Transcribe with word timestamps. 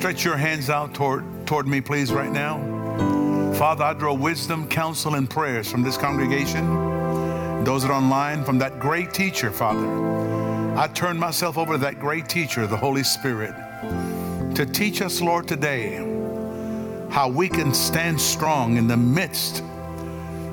stretch 0.00 0.24
your 0.24 0.38
hands 0.38 0.70
out 0.70 0.94
toward, 0.94 1.22
toward 1.46 1.68
me, 1.68 1.78
please, 1.78 2.10
right 2.10 2.32
now? 2.32 2.56
Father, 3.52 3.84
I 3.84 3.92
draw 3.92 4.14
wisdom, 4.14 4.66
counsel, 4.66 5.16
and 5.16 5.28
prayers 5.28 5.70
from 5.70 5.82
this 5.82 5.98
congregation, 5.98 6.64
those 7.64 7.82
that 7.82 7.90
are 7.90 7.98
online, 7.98 8.42
from 8.42 8.56
that 8.60 8.80
great 8.80 9.12
teacher, 9.12 9.50
Father. 9.50 9.86
I 10.78 10.86
turn 10.86 11.18
myself 11.18 11.58
over 11.58 11.72
to 11.72 11.78
that 11.80 12.00
great 12.00 12.30
teacher, 12.30 12.66
the 12.66 12.78
Holy 12.78 13.02
Spirit, 13.02 13.54
to 14.54 14.64
teach 14.64 15.02
us, 15.02 15.20
Lord, 15.20 15.46
today 15.46 15.96
how 17.10 17.28
we 17.28 17.46
can 17.46 17.74
stand 17.74 18.18
strong 18.18 18.78
in 18.78 18.86
the 18.86 18.96
midst 18.96 19.62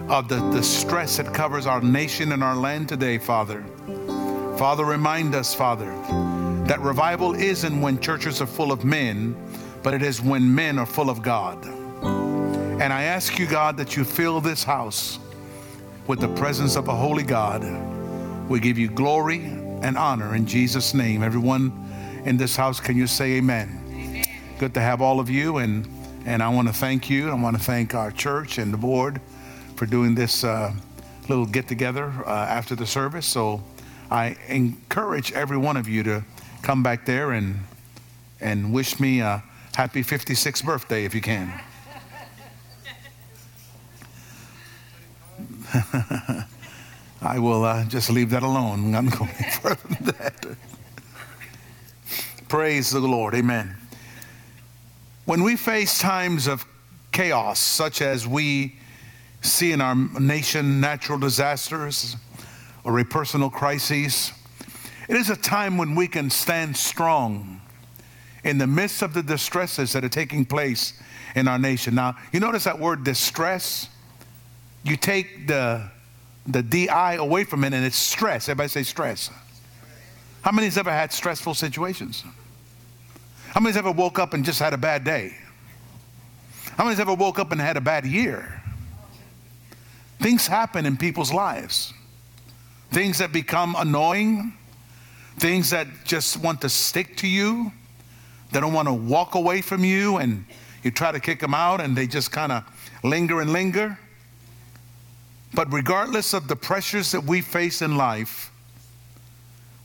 of 0.10 0.28
the, 0.28 0.42
the 0.52 0.62
stress 0.62 1.16
that 1.16 1.34
covers 1.34 1.66
our 1.66 1.80
nation 1.80 2.34
and 2.34 2.44
our 2.44 2.56
land 2.58 2.90
today, 2.90 3.18
Father. 3.18 3.64
Father, 4.58 4.84
remind 4.84 5.36
us, 5.36 5.56
Father, 5.56 5.90
that 6.68 6.82
revival 6.82 7.34
isn't 7.34 7.80
when 7.80 7.98
churches 7.98 8.42
are 8.42 8.46
full 8.46 8.74
of 8.74 8.84
men, 8.84 9.36
but 9.84 9.94
it 9.94 10.02
is 10.02 10.22
when 10.22 10.54
men 10.54 10.78
are 10.78 10.86
full 10.86 11.10
of 11.10 11.22
God. 11.22 11.66
And 11.66 12.92
I 12.92 13.04
ask 13.04 13.40
you, 13.40 13.48
God, 13.48 13.78
that 13.78 13.96
you 13.96 14.04
fill 14.04 14.42
this 14.42 14.66
house 14.66 15.18
with 16.08 16.20
the 16.20 16.28
presence 16.36 16.76
of 16.76 16.90
a 16.90 16.94
holy 16.94 17.24
God. 17.24 17.64
We 18.50 18.60
give 18.60 18.78
you 18.78 18.90
glory 18.90 19.46
and 19.82 19.98
honor 19.98 20.36
in 20.36 20.46
Jesus' 20.46 20.94
name. 20.94 21.24
Everyone 21.24 21.72
in 22.26 22.36
this 22.36 22.58
house, 22.58 22.82
can 22.82 22.98
you 22.98 23.08
say 23.08 23.38
amen? 23.38 23.82
amen. 23.90 24.26
Good 24.60 24.74
to 24.74 24.82
have 24.82 25.02
all 25.02 25.22
of 25.22 25.30
you, 25.30 25.58
and, 25.60 25.88
and 26.26 26.44
I 26.44 26.50
want 26.50 26.68
to 26.68 26.74
thank 26.74 27.10
you. 27.10 27.30
I 27.30 27.34
want 27.36 27.58
to 27.58 27.64
thank 27.64 27.96
our 27.96 28.12
church 28.12 28.58
and 28.58 28.74
the 28.74 28.78
board 28.78 29.22
for 29.78 29.86
doing 29.86 30.16
this 30.16 30.44
uh, 30.44 30.74
little 31.30 31.46
get 31.46 31.70
together 31.70 32.12
uh, 32.26 32.30
after 32.30 32.76
the 32.76 32.86
service. 32.86 33.26
So 33.26 33.64
I 34.12 34.36
encourage 34.50 35.32
every 35.32 35.58
one 35.58 35.78
of 35.78 35.88
you 35.88 36.04
to 36.04 36.24
come 36.62 36.84
back 36.84 37.06
there 37.06 37.32
and, 37.32 37.60
and 38.40 38.74
wish 38.74 39.00
me 39.00 39.22
a 39.22 39.44
happy 39.76 40.04
56th 40.04 40.66
birthday 40.66 41.06
if 41.06 41.14
you 41.14 41.22
can. 41.22 41.62
I 47.22 47.40
will 47.40 47.64
uh, 47.64 47.86
just 47.86 48.10
leave 48.10 48.30
that 48.32 48.44
alone. 48.44 48.96
I'm 49.00 49.10
going 49.10 49.30
further 49.62 49.88
than 49.88 50.06
that. 50.18 50.46
Praise 52.48 52.92
the 52.92 53.00
Lord. 53.00 53.36
Amen. 53.36 53.76
When 55.26 55.44
we 55.44 55.58
face 55.58 56.00
times 56.00 56.48
of 56.48 56.66
chaos, 57.12 57.60
such 57.60 58.02
as 58.02 58.26
we 58.26 58.78
see 59.42 59.74
in 59.74 59.82
our 59.82 59.96
nation, 59.96 60.80
natural 60.80 61.20
disasters 61.20 62.16
or 62.84 62.98
a 63.00 63.06
personal 63.06 63.50
crisis, 63.50 64.32
it 65.08 65.16
is 65.16 65.30
a 65.30 65.36
time 65.36 65.78
when 65.78 65.96
we 65.96 66.08
can 66.08 66.30
stand 66.30 66.76
strong 66.76 67.62
in 68.44 68.58
the 68.58 68.68
midst 68.68 69.02
of 69.02 69.14
the 69.14 69.24
distresses 69.24 69.94
that 69.94 70.04
are 70.04 70.10
taking 70.10 70.46
place 70.46 70.94
in 71.36 71.48
our 71.48 71.60
nation. 71.60 71.96
Now, 71.96 72.16
you 72.32 72.40
notice 72.40 72.64
that 72.66 72.80
word 72.80 73.04
distress? 73.04 73.90
You 74.84 74.98
take 74.98 75.48
the, 75.48 75.90
the 76.46 76.64
DI 76.64 77.16
away 77.16 77.44
from 77.44 77.64
it 77.64 77.74
and 77.74 77.86
it's 77.86 77.98
stress. 77.98 78.50
Everybody 78.50 78.70
say 78.70 78.84
stress. 78.84 79.30
How 80.42 80.52
many 80.52 80.68
has 80.68 80.78
ever 80.78 80.92
had 80.92 81.12
stressful 81.12 81.56
situations? 81.56 82.24
How 83.50 83.60
many 83.60 83.72
has 83.72 83.78
ever 83.78 83.92
woke 83.92 84.20
up 84.20 84.34
and 84.34 84.46
just 84.46 84.60
had 84.60 84.74
a 84.74 84.78
bad 84.78 85.04
day? 85.04 85.36
How 86.78 86.84
many 86.84 86.92
has 86.92 87.00
ever 87.00 87.14
woke 87.14 87.40
up 87.40 87.52
and 87.52 87.60
had 87.60 87.76
a 87.76 87.82
bad 87.82 88.06
year? 88.06 88.62
Things 90.20 90.48
happen 90.48 90.86
in 90.86 90.98
people's 90.98 91.34
lives. 91.34 91.94
Things 92.92 93.18
that 93.18 93.32
become 93.34 93.76
annoying, 93.78 94.54
things 95.38 95.70
that 95.70 95.88
just 96.04 96.38
want 96.38 96.62
to 96.62 96.70
stick 96.70 97.18
to 97.18 97.28
you. 97.28 97.72
They 98.52 98.60
don't 98.60 98.74
want 98.74 98.88
to 98.88 98.94
walk 98.94 99.36
away 99.36 99.62
from 99.62 99.84
you, 99.84 100.18
and 100.18 100.46
you 100.84 100.92
try 100.92 101.12
to 101.12 101.20
kick 101.20 101.40
them 101.40 101.54
out, 101.54 101.82
and 101.82 101.96
they 101.96 102.08
just 102.08 102.32
kind 102.32 102.52
of 102.52 102.64
linger 103.04 103.42
and 103.42 103.52
linger. 103.54 103.98
But 105.54 105.72
regardless 105.72 106.34
of 106.34 106.48
the 106.48 106.56
pressures 106.56 107.12
that 107.12 107.24
we 107.24 107.42
face 107.42 107.82
in 107.82 107.98
life, 107.98 108.52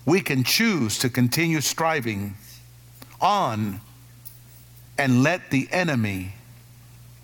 we 0.05 0.21
can 0.21 0.43
choose 0.43 0.99
to 0.99 1.09
continue 1.09 1.61
striving 1.61 2.35
on 3.21 3.81
and 4.99 5.23
let 5.23 5.51
the 5.51 5.69
enemy 5.71 6.35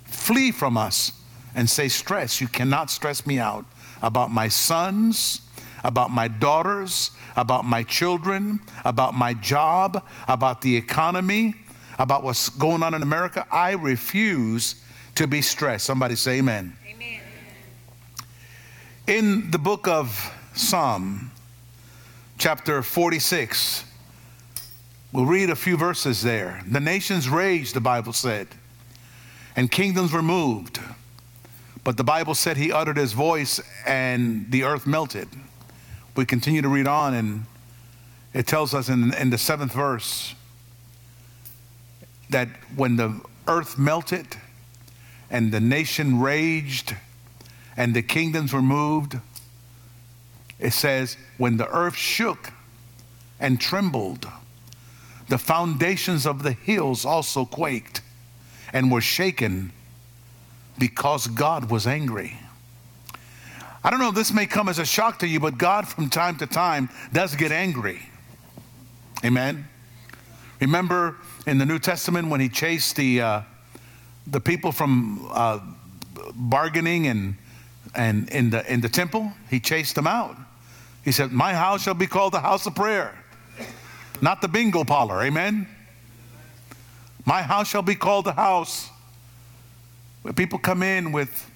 flee 0.05 0.53
from 0.53 0.77
us 0.77 1.12
and 1.55 1.69
say, 1.69 1.89
Stress, 1.89 2.41
you 2.41 2.49
cannot 2.49 2.91
stress 2.91 3.27
me 3.27 3.39
out 3.39 3.65
about 4.00 4.31
my 4.31 4.49
sons, 4.49 5.41
about 5.88 6.10
my 6.10 6.28
daughters, 6.28 7.12
about 7.34 7.65
my 7.65 7.82
children, 7.82 8.60
about 8.84 9.15
my 9.15 9.32
job, 9.32 10.06
about 10.28 10.60
the 10.60 10.76
economy, 10.76 11.54
about 11.99 12.22
what's 12.22 12.50
going 12.50 12.82
on 12.82 12.93
in 12.93 13.03
America. 13.03 13.47
I 13.50 13.72
refuse 13.72 14.84
to 15.15 15.27
be 15.27 15.41
stressed. 15.41 15.87
Somebody 15.87 16.15
say 16.15 16.41
amen. 16.41 16.77
Amen. 16.87 17.21
In 19.06 19.50
the 19.50 19.59
book 19.59 19.88
of 19.88 20.31
Psalm, 20.53 21.31
chapter 22.37 22.82
46, 22.82 23.84
we'll 25.10 25.25
read 25.25 25.48
a 25.48 25.56
few 25.56 25.78
verses 25.78 26.22
there. 26.22 26.62
The 26.71 26.81
nations 26.81 27.31
raged, 27.31 27.72
the 27.72 27.81
Bible 27.81 28.12
said, 28.12 28.48
and 29.56 29.71
kingdoms 29.71 30.12
were 30.12 30.22
moved. 30.22 30.81
But 31.82 31.97
the 31.97 32.04
Bible 32.04 32.34
said 32.34 32.59
he 32.59 32.71
uttered 32.71 32.98
his 32.98 33.15
voice 33.15 33.59
and 33.87 34.50
the 34.50 34.65
earth 34.65 34.87
melted 34.87 35.28
we 36.19 36.27
continue 36.27 36.61
to 36.61 36.69
read 36.69 36.89
on, 36.89 37.15
and 37.15 37.45
it 38.34 38.45
tells 38.45 38.75
us 38.75 38.89
in, 38.89 39.15
in 39.15 39.31
the 39.31 39.39
seventh 39.39 39.73
verse 39.73 40.34
that 42.29 42.49
when 42.75 42.97
the 42.97 43.21
earth 43.47 43.79
melted 43.79 44.27
and 45.31 45.53
the 45.53 45.61
nation 45.61 46.19
raged 46.19 46.97
and 47.77 47.95
the 47.95 48.03
kingdoms 48.03 48.53
were 48.53 48.61
moved, 48.61 49.17
it 50.59 50.73
says, 50.73 51.17
when 51.37 51.57
the 51.57 51.69
earth 51.69 51.95
shook 51.95 52.51
and 53.39 53.61
trembled, 53.61 54.27
the 55.28 55.39
foundations 55.39 56.27
of 56.27 56.43
the 56.43 56.51
hills 56.51 57.05
also 57.05 57.45
quaked 57.45 58.01
and 58.73 58.91
were 58.91 59.01
shaken 59.01 59.71
because 60.81 61.28
God 61.28 61.71
was 61.71 61.87
angry. 61.87 62.37
I 63.83 63.91
don't 63.91 64.00
know 64.00 64.09
if 64.09 64.15
this 64.15 64.33
may 64.33 64.47
come 64.47 64.69
as 64.69 64.78
a 64.78 64.84
shock 64.84 65.21
to 65.21 65.27
you, 65.27 65.39
but 65.39 65.56
God 65.56 65.87
from 65.87 66.11
time 66.11 66.37
to 66.39 66.47
time 66.47 66.89
does 67.12 67.37
get 67.37 67.53
angry. 67.53 68.00
Amen. 69.25 69.66
Remember 70.61 71.16
in 71.47 71.59
the 71.59 71.66
New 71.66 71.78
Testament 71.78 72.28
when 72.28 72.41
he 72.41 72.49
chased 72.49 72.97
the 72.97 73.21
uh, 73.21 73.43
the 74.27 74.41
people 74.41 74.72
from 74.72 75.28
uh, 75.33 75.61
bargaining 76.34 77.06
and 77.06 77.37
and 77.94 78.28
in 78.31 78.50
the 78.50 78.71
in 78.71 78.81
the 78.81 78.89
temple, 78.89 79.33
he 79.49 79.61
chased 79.61 79.95
them 79.95 80.06
out. 80.06 80.37
He 81.05 81.12
said, 81.12 81.33
"My 81.33 81.55
house 81.55 81.83
shall 81.83 81.95
be 81.95 82.06
called 82.06 82.33
the 82.33 82.41
house 82.41 82.66
of 82.66 82.75
prayer, 82.75 83.16
not 84.21 84.41
the 84.41 84.49
bingo 84.49 84.84
parlor." 84.84 85.22
Amen. 85.22 85.69
My 87.25 87.43
house 87.43 87.69
shall 87.69 87.83
be 87.83 87.95
called 87.95 88.25
the 88.25 88.33
house 88.33 88.91
where 90.22 90.33
people 90.33 90.59
come 90.59 90.83
in 90.83 91.12
with 91.12 91.50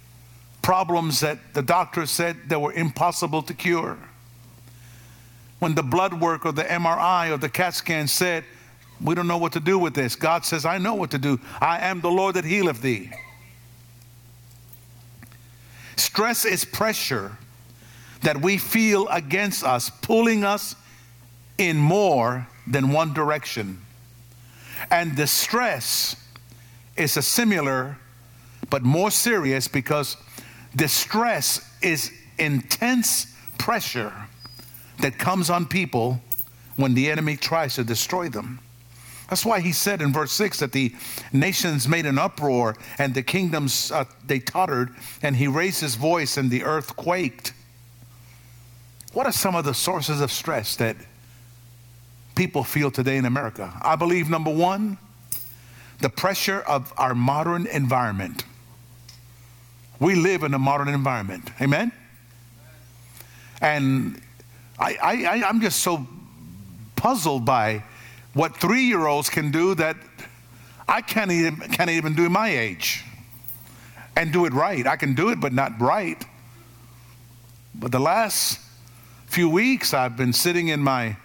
problems 0.62 1.20
that 1.20 1.38
the 1.54 1.62
doctor 1.62 2.06
said 2.06 2.36
that 2.48 2.60
were 2.60 2.72
impossible 2.72 3.42
to 3.42 3.54
cure. 3.54 3.98
When 5.58 5.74
the 5.74 5.82
blood 5.82 6.20
work 6.20 6.46
or 6.46 6.52
the 6.52 6.64
MRI 6.64 7.30
or 7.30 7.36
the 7.36 7.48
CAT 7.48 7.74
scan 7.74 8.08
said, 8.08 8.44
We 9.00 9.14
don't 9.14 9.26
know 9.28 9.38
what 9.38 9.52
to 9.52 9.60
do 9.60 9.78
with 9.78 9.94
this, 9.94 10.16
God 10.16 10.44
says, 10.44 10.64
I 10.64 10.78
know 10.78 10.94
what 10.94 11.10
to 11.10 11.18
do. 11.18 11.40
I 11.60 11.78
am 11.80 12.00
the 12.00 12.10
Lord 12.10 12.36
that 12.36 12.44
healeth 12.44 12.80
thee. 12.80 13.10
Stress 15.96 16.44
is 16.44 16.64
pressure 16.64 17.36
that 18.22 18.40
we 18.40 18.56
feel 18.56 19.08
against 19.08 19.64
us, 19.64 19.90
pulling 19.90 20.44
us 20.44 20.74
in 21.58 21.76
more 21.76 22.46
than 22.66 22.92
one 22.92 23.12
direction. 23.12 23.80
And 24.90 25.16
the 25.16 25.26
stress 25.26 26.16
is 26.96 27.16
a 27.16 27.22
similar 27.22 27.98
but 28.70 28.82
more 28.82 29.10
serious 29.10 29.68
because 29.68 30.16
Distress 30.74 31.68
is 31.82 32.10
intense 32.38 33.26
pressure 33.58 34.12
that 35.00 35.18
comes 35.18 35.50
on 35.50 35.66
people 35.66 36.20
when 36.76 36.94
the 36.94 37.10
enemy 37.10 37.36
tries 37.36 37.74
to 37.74 37.84
destroy 37.84 38.28
them. 38.28 38.60
That's 39.28 39.46
why 39.46 39.60
he 39.60 39.72
said 39.72 40.02
in 40.02 40.12
verse 40.12 40.32
6 40.32 40.58
that 40.60 40.72
the 40.72 40.94
nations 41.32 41.88
made 41.88 42.04
an 42.06 42.18
uproar 42.18 42.76
and 42.98 43.14
the 43.14 43.22
kingdoms 43.22 43.90
uh, 43.90 44.04
they 44.26 44.38
tottered 44.38 44.94
and 45.22 45.36
he 45.36 45.46
raised 45.46 45.80
his 45.80 45.94
voice 45.94 46.36
and 46.36 46.50
the 46.50 46.64
earth 46.64 46.96
quaked. 46.96 47.54
What 49.12 49.26
are 49.26 49.32
some 49.32 49.54
of 49.54 49.64
the 49.64 49.74
sources 49.74 50.20
of 50.20 50.30
stress 50.30 50.76
that 50.76 50.96
people 52.34 52.64
feel 52.64 52.90
today 52.90 53.16
in 53.16 53.24
America? 53.24 53.72
I 53.82 53.96
believe 53.96 54.28
number 54.28 54.52
1, 54.52 54.98
the 56.00 56.10
pressure 56.10 56.60
of 56.60 56.92
our 56.98 57.14
modern 57.14 57.66
environment. 57.66 58.44
We 60.00 60.14
live 60.14 60.42
in 60.42 60.54
a 60.54 60.58
modern 60.58 60.88
environment. 60.88 61.50
Amen? 61.60 61.92
And 63.60 64.20
I, 64.78 64.96
I, 65.02 65.48
I'm 65.48 65.60
just 65.60 65.80
so 65.80 66.06
puzzled 66.96 67.44
by 67.44 67.84
what 68.34 68.56
three 68.56 68.82
year 68.82 69.06
olds 69.06 69.28
can 69.28 69.50
do 69.50 69.74
that 69.76 69.96
I 70.88 71.00
can't 71.00 71.30
even, 71.30 71.56
can't 71.70 71.90
even 71.90 72.14
do 72.14 72.28
my 72.28 72.48
age 72.48 73.04
and 74.16 74.32
do 74.32 74.44
it 74.44 74.52
right. 74.52 74.86
I 74.86 74.96
can 74.96 75.14
do 75.14 75.30
it, 75.30 75.40
but 75.40 75.52
not 75.52 75.80
right. 75.80 76.22
But 77.74 77.92
the 77.92 78.00
last 78.00 78.60
few 79.26 79.48
weeks, 79.48 79.94
I've 79.94 80.16
been 80.16 80.32
sitting 80.32 80.68
in 80.68 80.80
my 80.80 81.16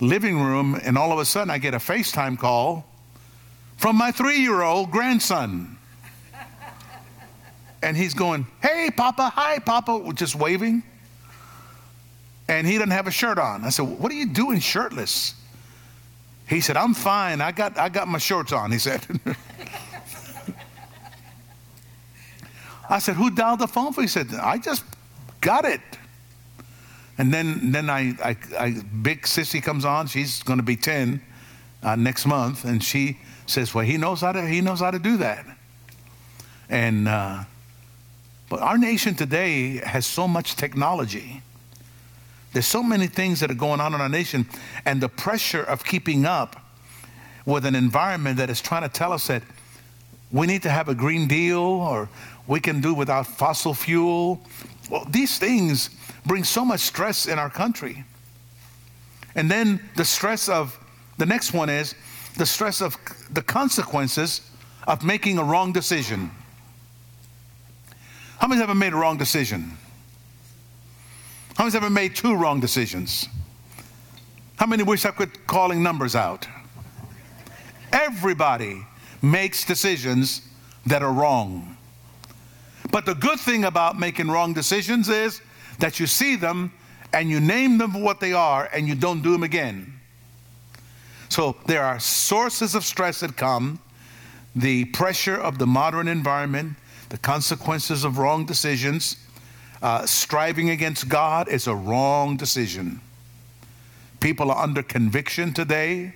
living 0.00 0.40
room, 0.40 0.78
and 0.82 0.98
all 0.98 1.12
of 1.12 1.18
a 1.18 1.24
sudden, 1.24 1.50
I 1.50 1.58
get 1.58 1.72
a 1.72 1.78
FaceTime 1.78 2.38
call 2.38 2.84
from 3.76 3.96
my 3.96 4.10
three 4.10 4.40
year 4.40 4.62
old 4.62 4.90
grandson. 4.90 5.73
And 7.84 7.96
he's 7.98 8.14
going, 8.14 8.46
Hey, 8.62 8.90
Papa, 8.90 9.30
hi, 9.34 9.58
Papa, 9.58 10.10
just 10.14 10.34
waving. 10.34 10.82
And 12.48 12.66
he 12.66 12.74
doesn't 12.74 12.92
have 12.92 13.06
a 13.06 13.10
shirt 13.10 13.38
on. 13.38 13.62
I 13.62 13.68
said, 13.68 13.82
What 13.82 14.10
are 14.10 14.14
you 14.14 14.26
doing 14.26 14.58
shirtless? 14.58 15.34
He 16.48 16.62
said, 16.62 16.78
I'm 16.78 16.94
fine. 16.94 17.42
I 17.42 17.52
got, 17.52 17.78
I 17.78 17.90
got 17.90 18.08
my 18.08 18.16
shorts 18.16 18.52
on, 18.52 18.72
he 18.72 18.78
said. 18.78 19.06
I 22.88 22.98
said, 23.00 23.16
Who 23.16 23.30
dialed 23.30 23.60
the 23.60 23.68
phone 23.68 23.92
for? 23.92 24.00
He 24.00 24.08
said, 24.08 24.28
I 24.32 24.56
just 24.56 24.82
got 25.42 25.66
it. 25.66 25.82
And 27.18 27.32
then, 27.32 27.70
then 27.70 27.90
I, 27.90 28.14
I, 28.24 28.36
I 28.58 28.70
big 29.02 29.24
sissy 29.24 29.62
comes 29.62 29.84
on. 29.84 30.06
She's 30.06 30.42
going 30.42 30.58
to 30.58 30.64
be 30.64 30.76
10 30.76 31.20
uh, 31.82 31.96
next 31.96 32.24
month. 32.24 32.64
And 32.64 32.82
she 32.82 33.18
says, 33.44 33.74
Well, 33.74 33.84
he 33.84 33.98
knows 33.98 34.22
how 34.22 34.32
to, 34.32 34.46
he 34.46 34.62
knows 34.62 34.80
how 34.80 34.90
to 34.90 34.98
do 34.98 35.18
that. 35.18 35.44
And, 36.70 37.08
uh, 37.08 37.44
but 38.54 38.62
our 38.62 38.78
nation 38.78 39.16
today 39.16 39.78
has 39.78 40.06
so 40.06 40.28
much 40.28 40.54
technology. 40.54 41.42
There's 42.52 42.68
so 42.68 42.84
many 42.84 43.08
things 43.08 43.40
that 43.40 43.50
are 43.50 43.54
going 43.54 43.80
on 43.80 43.94
in 43.94 44.00
our 44.00 44.08
nation, 44.08 44.48
and 44.84 45.00
the 45.00 45.08
pressure 45.08 45.64
of 45.64 45.84
keeping 45.84 46.24
up 46.24 46.54
with 47.46 47.66
an 47.66 47.74
environment 47.74 48.36
that 48.36 48.50
is 48.50 48.60
trying 48.60 48.82
to 48.82 48.88
tell 48.88 49.12
us 49.12 49.26
that 49.26 49.42
we 50.30 50.46
need 50.46 50.62
to 50.62 50.70
have 50.70 50.88
a 50.88 50.94
green 50.94 51.26
deal 51.26 51.58
or 51.58 52.08
we 52.46 52.60
can 52.60 52.80
do 52.80 52.94
without 52.94 53.26
fossil 53.26 53.74
fuel. 53.74 54.40
Well, 54.88 55.04
these 55.10 55.36
things 55.36 55.90
bring 56.24 56.44
so 56.44 56.64
much 56.64 56.78
stress 56.78 57.26
in 57.26 57.40
our 57.40 57.50
country. 57.50 58.04
And 59.34 59.50
then 59.50 59.82
the 59.96 60.04
stress 60.04 60.48
of 60.48 60.78
the 61.18 61.26
next 61.26 61.52
one 61.52 61.68
is 61.68 61.96
the 62.38 62.46
stress 62.46 62.80
of 62.80 62.96
the 63.32 63.42
consequences 63.42 64.42
of 64.86 65.02
making 65.02 65.38
a 65.38 65.42
wrong 65.42 65.72
decision. 65.72 66.30
How 68.38 68.48
many 68.48 68.60
have 68.60 68.70
ever 68.70 68.78
made 68.78 68.92
a 68.92 68.96
wrong 68.96 69.16
decision? 69.16 69.76
How 71.56 71.64
many 71.64 71.72
have 71.72 71.84
ever 71.84 71.90
made 71.90 72.16
two 72.16 72.34
wrong 72.34 72.60
decisions? 72.60 73.28
How 74.56 74.66
many 74.66 74.82
wish 74.82 75.04
I 75.04 75.10
quit 75.10 75.46
calling 75.46 75.82
numbers 75.82 76.14
out? 76.14 76.46
Everybody 77.92 78.84
makes 79.22 79.64
decisions 79.64 80.42
that 80.86 81.02
are 81.02 81.12
wrong. 81.12 81.76
But 82.90 83.06
the 83.06 83.14
good 83.14 83.40
thing 83.40 83.64
about 83.64 83.98
making 83.98 84.30
wrong 84.30 84.52
decisions 84.52 85.08
is 85.08 85.40
that 85.78 85.98
you 85.98 86.06
see 86.06 86.36
them 86.36 86.72
and 87.12 87.30
you 87.30 87.40
name 87.40 87.78
them 87.78 87.92
for 87.92 88.00
what 88.00 88.20
they 88.20 88.32
are 88.32 88.68
and 88.72 88.86
you 88.86 88.94
don't 88.94 89.22
do 89.22 89.32
them 89.32 89.42
again. 89.42 89.92
So 91.28 91.56
there 91.66 91.84
are 91.84 91.98
sources 91.98 92.74
of 92.74 92.84
stress 92.84 93.20
that 93.20 93.36
come 93.36 93.80
the 94.54 94.84
pressure 94.86 95.36
of 95.36 95.58
the 95.58 95.66
modern 95.66 96.06
environment, 96.06 96.76
the 97.08 97.18
consequences 97.18 98.04
of 98.04 98.18
wrong 98.18 98.46
decisions. 98.46 99.16
Uh, 99.82 100.06
striving 100.06 100.70
against 100.70 101.08
God 101.08 101.48
is 101.48 101.66
a 101.66 101.74
wrong 101.74 102.36
decision. 102.36 103.00
People 104.20 104.50
are 104.50 104.62
under 104.62 104.82
conviction 104.82 105.52
today. 105.52 106.14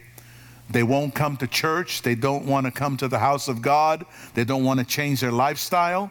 They 0.70 0.82
won't 0.82 1.14
come 1.14 1.36
to 1.38 1.46
church. 1.46 2.02
They 2.02 2.14
don't 2.14 2.46
want 2.46 2.66
to 2.66 2.72
come 2.72 2.96
to 2.98 3.08
the 3.08 3.18
house 3.18 3.48
of 3.48 3.60
God. 3.60 4.04
They 4.34 4.44
don't 4.44 4.64
want 4.64 4.80
to 4.80 4.86
change 4.86 5.20
their 5.20 5.32
lifestyle. 5.32 6.10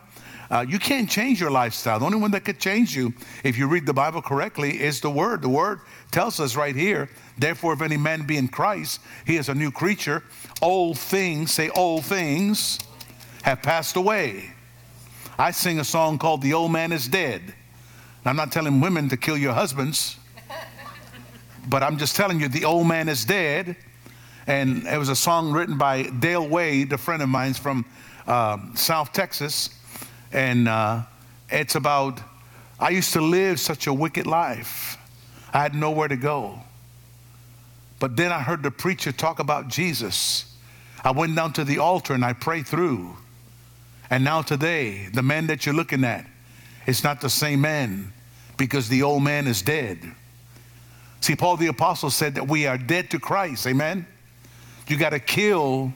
Uh, 0.50 0.66
you 0.68 0.80
can't 0.80 1.10
change 1.10 1.42
your 1.42 1.52
lifestyle. 1.52 2.00
The 2.00 2.06
only 2.06 2.20
one 2.20 2.32
that 2.32 2.46
could 2.46 2.60
change 2.60 2.96
you, 2.96 3.14
if 3.44 3.58
you 3.58 3.68
read 3.68 3.86
the 3.86 3.94
Bible 3.94 4.22
correctly, 4.22 4.82
is 4.82 5.02
the 5.02 5.10
Word. 5.10 5.42
The 5.42 5.50
Word 5.50 5.82
tells 6.12 6.40
us 6.40 6.56
right 6.56 6.76
here, 6.76 7.10
therefore, 7.38 7.74
if 7.74 7.82
any 7.82 7.98
man 7.98 8.26
be 8.26 8.38
in 8.38 8.48
Christ, 8.48 9.02
he 9.26 9.36
is 9.36 9.50
a 9.50 9.54
new 9.54 9.72
creature. 9.72 10.24
Old 10.62 10.98
things, 10.98 11.52
say, 11.52 11.70
old 11.72 12.06
things 12.06 12.80
have 13.44 13.62
passed 13.62 13.96
away. 13.96 14.54
I 15.38 15.52
sing 15.52 15.80
a 15.80 15.84
song 15.84 16.18
called 16.18 16.42
The 16.42 16.54
Old 16.54 16.72
Man 16.72 16.92
is 16.92 17.08
Dead. 17.08 17.42
And 17.42 18.26
I'm 18.26 18.36
not 18.36 18.52
telling 18.52 18.82
women 18.82 19.10
to 19.10 19.18
kill 19.18 19.38
your 19.38 19.54
husbands, 19.54 20.18
but 21.70 21.84
I'm 21.84 21.98
just 21.98 22.16
telling 22.16 22.40
you, 22.40 22.48
the 22.48 22.66
old 22.66 22.88
man 22.88 23.08
is 23.10 23.24
dead. 23.26 23.76
And 24.48 24.88
it 24.88 24.98
was 24.98 25.10
a 25.10 25.16
song 25.16 25.52
written 25.52 25.78
by 25.78 26.04
Dale 26.04 26.48
Wade, 26.48 26.94
a 26.94 26.98
friend 26.98 27.22
of 27.22 27.30
mine 27.30 27.54
from 27.54 27.86
uh, 28.26 28.58
South 28.76 29.14
Texas 29.14 29.78
and 30.32 30.68
uh, 30.68 31.02
it's 31.50 31.76
about, 31.76 32.20
I 32.80 32.90
used 32.90 33.14
to 33.14 33.22
live 33.22 33.60
such 33.60 33.88
a 33.88 33.94
wicked 33.94 34.28
life. 34.28 34.98
I 35.54 35.62
had 35.62 35.76
nowhere 35.76 36.08
to 36.08 36.18
go. 36.18 36.60
But 38.00 38.16
then 38.16 38.32
I 38.32 38.40
heard 38.40 38.62
the 38.62 38.72
preacher 38.72 39.12
talk 39.12 39.40
about 39.40 39.70
Jesus. 39.70 40.54
I 41.04 41.12
went 41.12 41.36
down 41.36 41.54
to 41.54 41.64
the 41.64 41.80
altar 41.80 42.14
and 42.14 42.24
I 42.24 42.34
prayed 42.34 42.68
through. 42.68 43.16
And 44.10 44.24
now 44.24 44.42
today, 44.42 45.08
the 45.14 45.24
man 45.24 45.48
that 45.48 45.66
you're 45.66 45.76
looking 45.76 46.04
at 46.04 46.26
is 46.86 47.04
not 47.04 47.22
the 47.22 47.30
same 47.30 47.62
man 47.62 48.14
because 48.56 48.90
the 48.90 49.04
old 49.04 49.24
man 49.24 49.48
is 49.48 49.62
dead. 49.62 50.00
See, 51.20 51.36
Paul 51.36 51.58
the 51.58 51.68
Apostle 51.68 52.10
said 52.10 52.36
that 52.36 52.48
we 52.48 52.68
are 52.68 52.78
dead 52.78 53.10
to 53.12 53.20
Christ. 53.20 53.68
Amen? 53.68 54.08
You 54.88 54.98
got 54.98 55.10
to 55.10 55.20
kill 55.20 55.92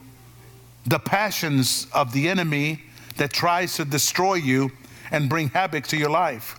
the 0.86 0.98
passions 0.98 1.86
of 1.94 2.12
the 2.12 2.28
enemy 2.28 2.82
that 3.16 3.32
tries 3.32 3.76
to 3.76 3.84
destroy 3.84 4.34
you 4.34 4.70
and 5.10 5.28
bring 5.28 5.48
havoc 5.50 5.86
to 5.88 5.96
your 5.96 6.10
life. 6.10 6.58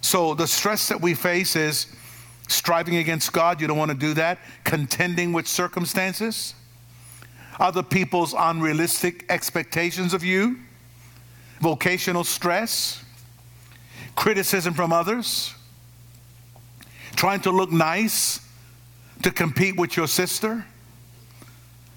So 0.00 0.34
the 0.34 0.46
stress 0.46 0.88
that 0.88 1.00
we 1.00 1.14
face 1.14 1.56
is 1.56 1.86
striving 2.48 2.96
against 2.96 3.32
God, 3.32 3.60
you 3.60 3.66
don't 3.66 3.78
want 3.78 3.90
to 3.90 3.96
do 3.96 4.14
that, 4.14 4.38
contending 4.64 5.32
with 5.32 5.46
circumstances, 5.46 6.54
other 7.58 7.82
people's 7.82 8.34
unrealistic 8.36 9.24
expectations 9.28 10.14
of 10.14 10.24
you, 10.24 10.58
vocational 11.60 12.24
stress, 12.24 13.04
criticism 14.16 14.74
from 14.74 14.92
others, 14.92 15.54
trying 17.16 17.40
to 17.40 17.50
look 17.50 17.70
nice 17.70 18.40
to 19.22 19.30
compete 19.30 19.76
with 19.76 19.96
your 19.96 20.06
sister 20.06 20.64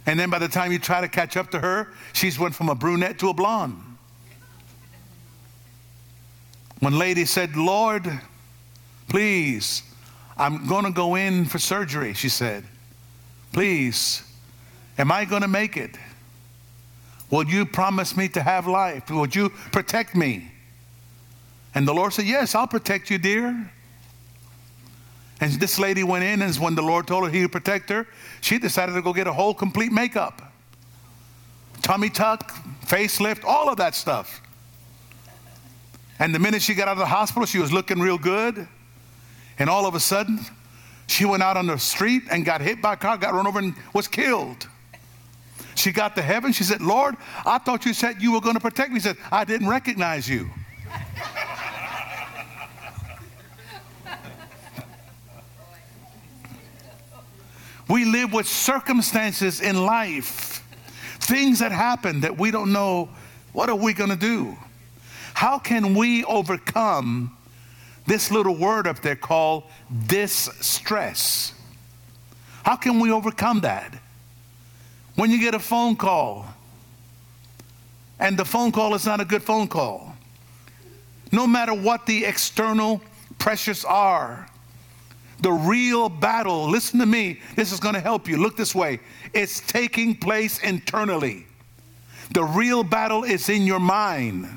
and 0.07 0.17
then 0.17 0.29
by 0.29 0.39
the 0.39 0.47
time 0.47 0.71
you 0.71 0.79
try 0.79 1.01
to 1.01 1.09
catch 1.09 1.35
up 1.35 1.51
to 1.51 1.59
her, 1.59 1.89
she's 2.13 2.39
went 2.39 2.55
from 2.55 2.69
a 2.69 2.75
brunette 2.75 3.19
to 3.19 3.29
a 3.29 3.33
blonde. 3.33 3.77
When 6.79 6.97
lady 6.97 7.25
said, 7.25 7.57
Lord, 7.57 8.09
please, 9.09 9.83
I'm 10.37 10.65
going 10.65 10.85
to 10.85 10.91
go 10.91 11.15
in 11.15 11.43
for 11.43 11.59
surgery, 11.59 12.13
she 12.13 12.29
said. 12.29 12.63
Please, 13.51 14.23
am 14.97 15.11
I 15.11 15.25
going 15.25 15.41
to 15.41 15.47
make 15.47 15.77
it? 15.77 15.97
Will 17.29 17.45
you 17.45 17.65
promise 17.65 18.15
me 18.15 18.29
to 18.29 18.41
have 18.41 18.67
life? 18.67 19.09
Will 19.09 19.27
you 19.27 19.49
protect 19.49 20.15
me? 20.15 20.51
And 21.75 21.87
the 21.87 21.93
Lord 21.93 22.13
said, 22.13 22.25
Yes, 22.25 22.55
I'll 22.55 22.67
protect 22.67 23.09
you, 23.09 23.17
dear. 23.17 23.71
And 25.39 25.53
this 25.53 25.77
lady 25.77 26.03
went 26.03 26.23
in, 26.23 26.41
and 26.41 26.55
when 26.55 26.73
the 26.73 26.81
Lord 26.81 27.05
told 27.05 27.25
her 27.25 27.29
he 27.29 27.41
would 27.41 27.51
protect 27.51 27.89
her, 27.89 28.07
she 28.41 28.57
decided 28.57 28.93
to 28.93 29.01
go 29.01 29.13
get 29.13 29.27
a 29.27 29.33
whole 29.33 29.53
complete 29.53 29.91
makeup 29.91 30.41
tummy 31.83 32.09
tuck, 32.09 32.51
facelift, 32.85 33.45
all 33.45 33.69
of 33.69 33.77
that 33.77 33.95
stuff. 33.95 34.41
And 36.19 36.35
the 36.35 36.39
minute 36.39 36.61
she 36.61 36.73
got 36.73 36.89
out 36.89 36.93
of 36.93 36.97
the 36.97 37.05
hospital, 37.05 37.45
she 37.45 37.59
was 37.59 37.71
looking 37.71 37.99
real 37.99 38.17
good. 38.17 38.67
And 39.57 39.69
all 39.69 39.85
of 39.85 39.95
a 39.95 39.99
sudden, 39.99 40.39
she 41.07 41.23
went 41.23 41.43
out 41.43 41.55
on 41.55 41.67
the 41.67 41.77
street 41.77 42.23
and 42.29 42.43
got 42.43 42.59
hit 42.59 42.81
by 42.81 42.93
a 42.93 42.97
car, 42.97 43.17
got 43.17 43.33
run 43.33 43.47
over, 43.47 43.59
and 43.59 43.73
was 43.93 44.07
killed. 44.07 44.67
She 45.77 45.91
got 45.91 46.15
to 46.15 46.21
heaven. 46.21 46.51
She 46.51 46.63
said, 46.63 46.81
Lord, 46.81 47.15
I 47.45 47.59
thought 47.59 47.85
you 47.85 47.93
said 47.93 48.21
you 48.21 48.31
were 48.31 48.41
going 48.41 48.55
to 48.55 48.59
protect 48.59 48.89
me. 48.89 48.95
He 48.95 49.01
said, 49.01 49.17
I 49.31 49.45
didn't 49.45 49.69
recognize 49.69 50.27
you. 50.27 50.49
We 57.89 58.03
live 58.03 58.33
with 58.33 58.49
circumstances 58.49 59.61
in 59.61 59.85
life, 59.85 60.61
things 61.21 61.59
that 61.59 61.71
happen 61.71 62.19
that 62.19 62.37
we 62.37 62.51
don't 62.51 62.73
know 62.73 63.07
what 63.53 63.69
are 63.69 63.75
we 63.75 63.93
going 63.93 64.09
to 64.09 64.17
do? 64.17 64.57
How 65.33 65.57
can 65.57 65.95
we 65.95 66.23
overcome 66.25 67.35
this 68.05 68.29
little 68.29 68.55
word 68.55 68.87
up 68.87 68.99
there 68.99 69.15
called 69.15 69.63
this 69.89 70.49
stress? 70.59 71.53
How 72.63 72.75
can 72.75 72.99
we 72.99 73.09
overcome 73.09 73.61
that? 73.61 73.93
When 75.17 75.31
you 75.31 75.39
get 75.39 75.53
a 75.53 75.59
phone 75.59 75.95
call 75.95 76.45
and 78.19 78.37
the 78.37 78.45
phone 78.45 78.71
call 78.71 78.95
is 78.95 79.05
not 79.05 79.19
a 79.19 79.25
good 79.25 79.43
phone 79.43 79.67
call, 79.67 80.15
no 81.31 81.45
matter 81.45 81.73
what 81.73 82.05
the 82.05 82.23
external 82.23 83.01
pressures 83.37 83.83
are, 83.83 84.47
The 85.39 85.51
real 85.51 86.09
battle, 86.09 86.67
listen 86.67 86.99
to 86.99 87.05
me, 87.05 87.39
this 87.55 87.71
is 87.71 87.79
going 87.79 87.93
to 87.93 88.01
help 88.01 88.27
you. 88.27 88.37
Look 88.37 88.57
this 88.57 88.73
way. 88.73 88.99
It's 89.33 89.59
taking 89.59 90.15
place 90.15 90.59
internally. 90.59 91.45
The 92.31 92.43
real 92.43 92.83
battle 92.83 93.23
is 93.23 93.47
in 93.49 93.63
your 93.63 93.79
mind. 93.79 94.47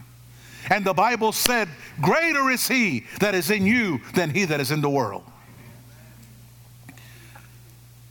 And 0.70 0.84
the 0.84 0.94
Bible 0.94 1.32
said, 1.32 1.68
Greater 2.00 2.50
is 2.50 2.66
he 2.66 3.04
that 3.20 3.34
is 3.34 3.50
in 3.50 3.66
you 3.66 4.00
than 4.14 4.30
he 4.30 4.46
that 4.46 4.60
is 4.60 4.70
in 4.70 4.80
the 4.80 4.88
world. 4.88 5.24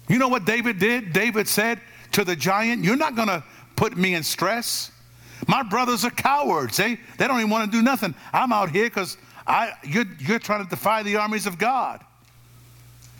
You 0.08 0.20
know 0.20 0.28
what 0.28 0.46
David 0.46 0.80
did? 0.80 1.12
David 1.14 1.48
said 1.48 1.80
to 2.14 2.24
the 2.24 2.36
giant, 2.36 2.84
You're 2.84 2.96
not 2.96 3.16
going 3.16 3.28
to 3.28 3.44
put 3.76 3.98
me 3.98 4.16
in 4.16 4.24
stress. 4.24 4.92
My 5.48 5.64
brothers 5.64 6.04
are 6.04 6.12
cowards. 6.12 6.78
They, 6.78 7.00
they 7.18 7.28
don't 7.28 7.38
even 7.40 7.50
want 7.50 7.72
to 7.72 7.78
do 7.78 7.82
nothing. 7.82 8.14
I'm 8.34 8.52
out 8.52 8.72
here 8.72 8.86
because 8.86 9.18
you're, 9.84 10.06
you're 10.20 10.40
trying 10.40 10.64
to 10.64 10.70
defy 10.70 11.04
the 11.04 11.16
armies 11.16 11.48
of 11.48 11.58
God. 11.58 12.04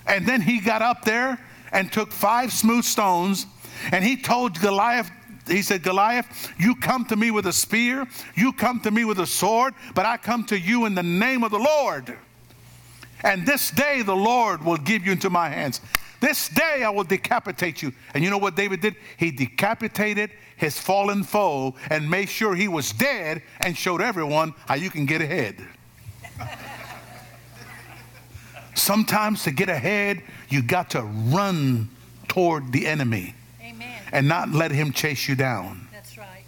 And 0.06 0.28
then 0.28 0.42
he 0.42 0.60
got 0.60 0.82
up 0.82 1.04
there 1.04 1.40
and 1.72 1.92
took 1.92 2.12
five 2.12 2.52
smooth 2.52 2.84
stones 2.84 3.46
and 3.92 4.04
he 4.04 4.18
told 4.18 4.60
Goliath, 4.60 5.10
he 5.48 5.62
said, 5.62 5.84
Goliath, 5.84 6.52
you 6.60 6.76
come 6.76 7.06
to 7.06 7.16
me 7.16 7.32
with 7.32 7.48
a 7.48 7.54
spear, 7.54 8.08
you 8.36 8.54
come 8.54 8.80
to 8.82 8.92
me 8.92 9.06
with 9.06 9.20
a 9.20 9.28
sword, 9.28 9.74
but 9.96 10.06
I 10.06 10.18
come 10.18 10.44
to 10.46 10.60
you 10.60 10.86
in 10.86 10.96
the 10.96 11.04
name 11.04 11.44
of 11.44 11.52
the 11.52 11.60
Lord. 11.60 12.18
And 13.24 13.46
this 13.46 13.72
day 13.72 14.02
the 14.02 14.16
Lord 14.16 14.64
will 14.64 14.78
give 14.78 15.06
you 15.06 15.12
into 15.12 15.30
my 15.30 15.50
hands. 15.50 15.82
This 16.20 16.50
day 16.50 16.84
I 16.84 16.90
will 16.90 17.04
decapitate 17.04 17.82
you. 17.82 17.94
And 18.14 18.24
you 18.24 18.30
know 18.30 18.38
what 18.38 18.56
David 18.56 18.82
did? 18.82 18.96
He 19.18 19.32
decapitated 19.32 20.32
his 20.58 20.78
fallen 20.80 21.24
foe 21.24 21.76
and 21.90 22.10
made 22.10 22.28
sure 22.28 22.54
he 22.56 22.68
was 22.68 22.92
dead 22.92 23.42
and 23.62 23.78
showed 23.78 24.02
everyone 24.02 24.54
how 24.68 24.76
you 24.76 24.90
can 24.90 25.06
get 25.06 25.22
ahead. 25.22 25.56
Sometimes 28.76 29.44
to 29.44 29.52
get 29.52 29.70
ahead, 29.70 30.22
you 30.50 30.62
got 30.62 30.90
to 30.92 31.02
run 31.02 31.90
toward 32.28 32.72
the 32.72 32.86
enemy 32.86 33.36
Amen. 33.62 34.02
and 34.12 34.28
not 34.28 34.50
let 34.50 34.72
him 34.72 34.92
chase 34.92 35.28
you 35.28 35.36
down. 35.36 35.88
That's 35.92 36.18
right. 36.18 36.44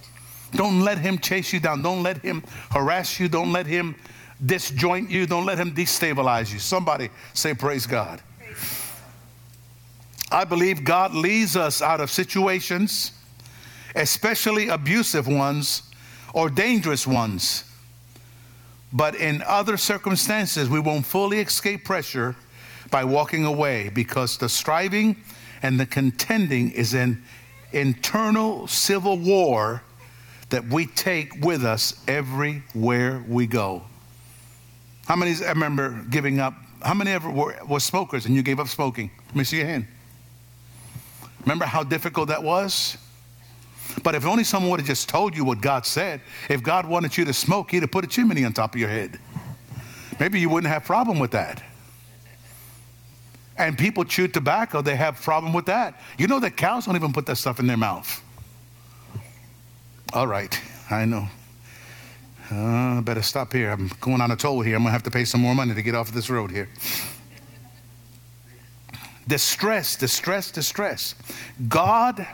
Don't 0.54 0.82
let 0.82 0.98
him 0.98 1.18
chase 1.18 1.54
you 1.54 1.60
down. 1.60 1.82
Don't 1.82 2.04
let 2.04 2.18
him 2.18 2.44
harass 2.72 3.20
you. 3.20 3.30
Don't 3.30 3.54
let 3.54 3.66
him 3.66 3.96
disjoint 4.46 5.10
you. 5.10 5.26
Don't 5.26 5.46
let 5.46 5.58
him 5.58 5.72
destabilize 5.74 6.52
you. 6.52 6.60
Somebody 6.60 7.10
say, 7.34 7.54
Praise 7.54 7.86
God. 7.86 8.22
I 10.32 10.46
believe 10.46 10.84
God 10.84 11.14
leads 11.14 11.58
us 11.58 11.82
out 11.82 12.00
of 12.00 12.10
situations, 12.10 13.12
especially 13.96 14.70
abusive 14.70 15.28
ones 15.28 15.84
or 16.34 16.50
dangerous 16.50 17.06
ones. 17.06 17.66
But 18.94 19.16
in 19.16 19.42
other 19.46 19.78
circumstances, 19.78 20.70
we 20.70 20.80
won't 20.80 21.06
fully 21.06 21.40
escape 21.40 21.84
pressure 21.84 22.36
by 22.90 23.04
walking 23.04 23.46
away 23.46 23.90
because 23.90 24.38
the 24.38 24.50
striving 24.50 25.18
and 25.62 25.80
the 25.80 25.86
contending 25.86 26.72
is 26.72 26.94
an 26.94 27.24
internal 27.74 28.68
civil 28.68 29.18
war 29.18 29.82
that 30.50 30.66
we 30.66 30.86
take 30.86 31.46
with 31.46 31.64
us 31.64 31.94
everywhere 32.08 33.24
we 33.28 33.48
go. 33.48 33.82
How 35.08 35.16
many 35.16 35.34
I 35.44 35.50
remember 35.50 36.06
giving 36.10 36.40
up? 36.40 36.54
How 36.82 36.94
many 36.94 37.12
ever 37.12 37.30
were, 37.30 37.56
were 37.68 37.80
smokers 37.80 38.26
and 38.26 38.36
you 38.36 38.42
gave 38.42 38.60
up 38.60 38.68
smoking? 38.68 39.12
Let 39.28 39.36
me 39.36 39.44
see 39.44 39.58
your 39.58 39.68
hand. 39.68 39.88
Remember 41.42 41.66
how 41.66 41.84
difficult 41.84 42.30
that 42.30 42.44
was? 42.44 42.98
But 44.04 44.16
if 44.16 44.26
only 44.26 44.44
someone 44.44 44.72
would 44.72 44.80
have 44.80 44.88
just 44.88 45.10
told 45.10 45.36
you 45.36 45.44
what 45.44 45.62
God 45.62 45.86
said, 45.86 46.22
if 46.50 46.64
God 46.64 46.86
wanted 46.86 47.18
you 47.18 47.26
to 47.26 47.34
smoke, 47.34 47.72
he'd 47.72 47.82
have 47.82 47.92
put 47.92 48.04
a 48.04 48.08
chimney 48.08 48.46
on 48.46 48.54
top 48.54 48.74
of 48.74 48.80
your 48.80 48.90
head. 48.90 49.20
Maybe 50.20 50.40
you 50.40 50.50
wouldn't 50.50 50.72
have 50.72 50.86
problem 50.86 51.20
with 51.20 51.32
that. 51.32 51.62
And 53.58 53.78
people 53.78 54.06
chew 54.06 54.28
tobacco, 54.28 54.82
they 54.82 54.96
have 54.96 55.22
problem 55.22 55.54
with 55.54 55.66
that. 55.66 56.00
You 56.18 56.28
know 56.28 56.40
that 56.40 56.58
cows 56.58 56.86
don't 56.86 56.96
even 56.96 57.14
put 57.14 57.26
that 57.26 57.36
stuff 57.36 57.60
in 57.60 57.68
their 57.68 57.78
mouth. 57.78 58.24
All 60.14 60.28
right, 60.28 60.60
I 60.90 61.06
know. 61.06 61.28
Uh, 62.50 63.02
better 63.02 63.22
stop 63.22 63.54
here. 63.54 63.72
I'm 63.72 63.90
going 64.02 64.20
on 64.20 64.32
a 64.32 64.36
toll 64.36 64.62
here. 64.62 64.76
I'm 64.76 64.82
gonna 64.82 64.92
have 64.92 65.04
to 65.04 65.12
pay 65.12 65.26
some 65.26 65.42
more 65.42 65.56
money 65.56 65.74
to 65.74 65.82
get 65.82 65.96
off 65.96 66.10
of 66.10 66.14
this 66.14 66.30
road 66.30 66.52
here. 66.52 66.70
Distress, 69.28 69.96
distress, 69.96 70.52
distress. 70.52 71.16
God 71.68 72.26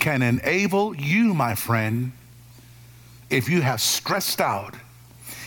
can 0.00 0.22
enable 0.22 0.94
you, 0.94 1.34
my 1.34 1.54
friend, 1.54 2.12
if 3.30 3.48
you 3.48 3.60
have 3.62 3.80
stressed 3.80 4.40
out, 4.40 4.74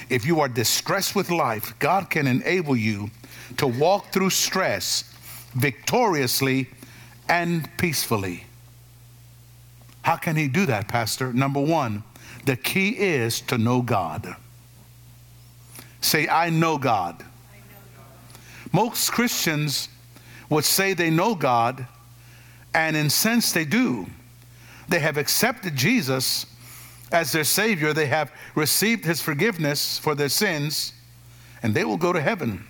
if 0.10 0.26
you 0.26 0.40
are 0.40 0.48
distressed 0.48 1.16
with 1.16 1.30
life, 1.30 1.78
God 1.80 2.10
can 2.10 2.28
enable 2.28 2.76
you 2.76 3.10
to 3.58 3.68
walk 3.68 4.12
through 4.12 4.30
stress 4.30 5.04
victoriously 5.54 6.68
and 7.28 7.70
peacefully. 7.78 8.46
How 10.04 10.16
can 10.16 10.36
He 10.36 10.48
do 10.48 10.66
that, 10.68 10.88
Pastor? 10.88 11.34
Number 11.34 11.60
one, 11.60 12.04
the 12.46 12.56
key 12.56 12.92
is 12.92 13.42
to 13.42 13.58
know 13.58 13.82
God. 13.82 14.36
Say, 16.00 16.28
I 16.28 16.50
know 16.50 16.78
God. 16.78 17.16
I 17.20 17.58
know 17.58 17.78
God. 17.98 18.72
Most 18.72 19.12
Christians 19.12 19.90
would 20.50 20.66
say 20.66 20.94
they 20.94 21.10
know 21.10 21.36
God, 21.36 21.86
and 22.74 22.96
in 22.96 23.10
sense 23.10 23.52
they 23.52 23.66
do. 23.66 24.08
They 24.88 25.00
have 25.00 25.18
accepted 25.18 25.76
Jesus 25.76 26.46
as 27.12 27.32
their 27.32 27.44
Savior, 27.44 27.94
they 27.94 28.08
have 28.08 28.32
received 28.56 29.06
His 29.06 29.22
forgiveness 29.22 29.98
for 29.98 30.14
their 30.14 30.30
sins, 30.30 30.94
and 31.64 31.74
they 31.74 31.86
will 31.86 31.98
go 31.98 32.12
to 32.12 32.22
heaven 32.22 32.66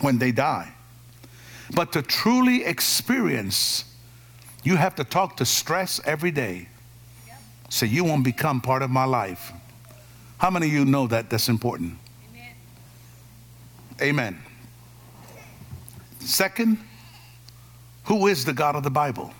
when 0.00 0.18
they 0.18 0.30
die. 0.30 0.72
But 1.74 1.92
to 1.92 2.02
truly 2.02 2.64
experience, 2.64 3.84
you 4.62 4.76
have 4.76 4.94
to 4.96 5.04
talk 5.04 5.36
to 5.38 5.46
stress 5.46 6.00
every 6.04 6.30
day. 6.30 6.68
So 7.70 7.84
you 7.84 8.04
won't 8.04 8.24
become 8.24 8.60
part 8.60 8.82
of 8.82 8.90
my 8.90 9.04
life. 9.04 9.52
How 10.38 10.50
many 10.50 10.66
of 10.66 10.72
you 10.72 10.84
know 10.84 11.06
that 11.08 11.28
that's 11.28 11.48
important? 11.48 11.98
Amen. 12.30 12.54
Amen. 14.00 14.47
Second, 16.28 16.76
who 18.04 18.26
is 18.26 18.44
the 18.44 18.52
God 18.52 18.76
of 18.76 18.82
the 18.82 18.90
Bible? 18.90 19.32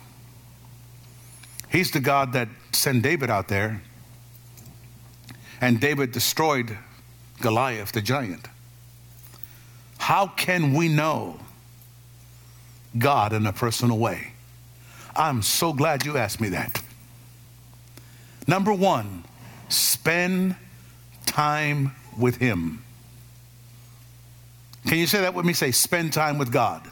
He's 1.71 1.90
the 1.90 2.00
God 2.00 2.33
that 2.33 2.49
sent 2.73 3.02
David 3.02 3.28
out 3.28 3.49
there, 3.49 3.83
and 5.61 5.78
David 5.78 6.12
destroyed 6.12 6.78
Goliath, 7.42 7.92
the 7.92 8.00
giant. 8.00 8.49
How 9.99 10.28
can 10.28 10.73
we 10.73 10.88
know 10.88 11.38
God 12.97 13.35
in 13.35 13.47
a 13.47 13.52
personal 13.52 13.99
way? 13.99 14.33
I'm 15.14 15.42
so 15.42 15.75
glad 15.75 16.07
you 16.07 16.16
asked 16.16 16.40
me 16.40 16.49
that. 16.49 16.83
Number 18.47 18.73
one, 18.73 19.25
spend 19.68 20.57
time 21.26 21.95
with 22.16 22.37
Him. 22.37 22.83
Can 24.88 24.97
you 24.97 25.07
say 25.07 25.21
that 25.21 25.35
with 25.35 25.45
me? 25.45 25.52
Say, 25.52 25.71
spend 25.71 26.14
time 26.14 26.38
with 26.38 26.50
God. 26.50 26.83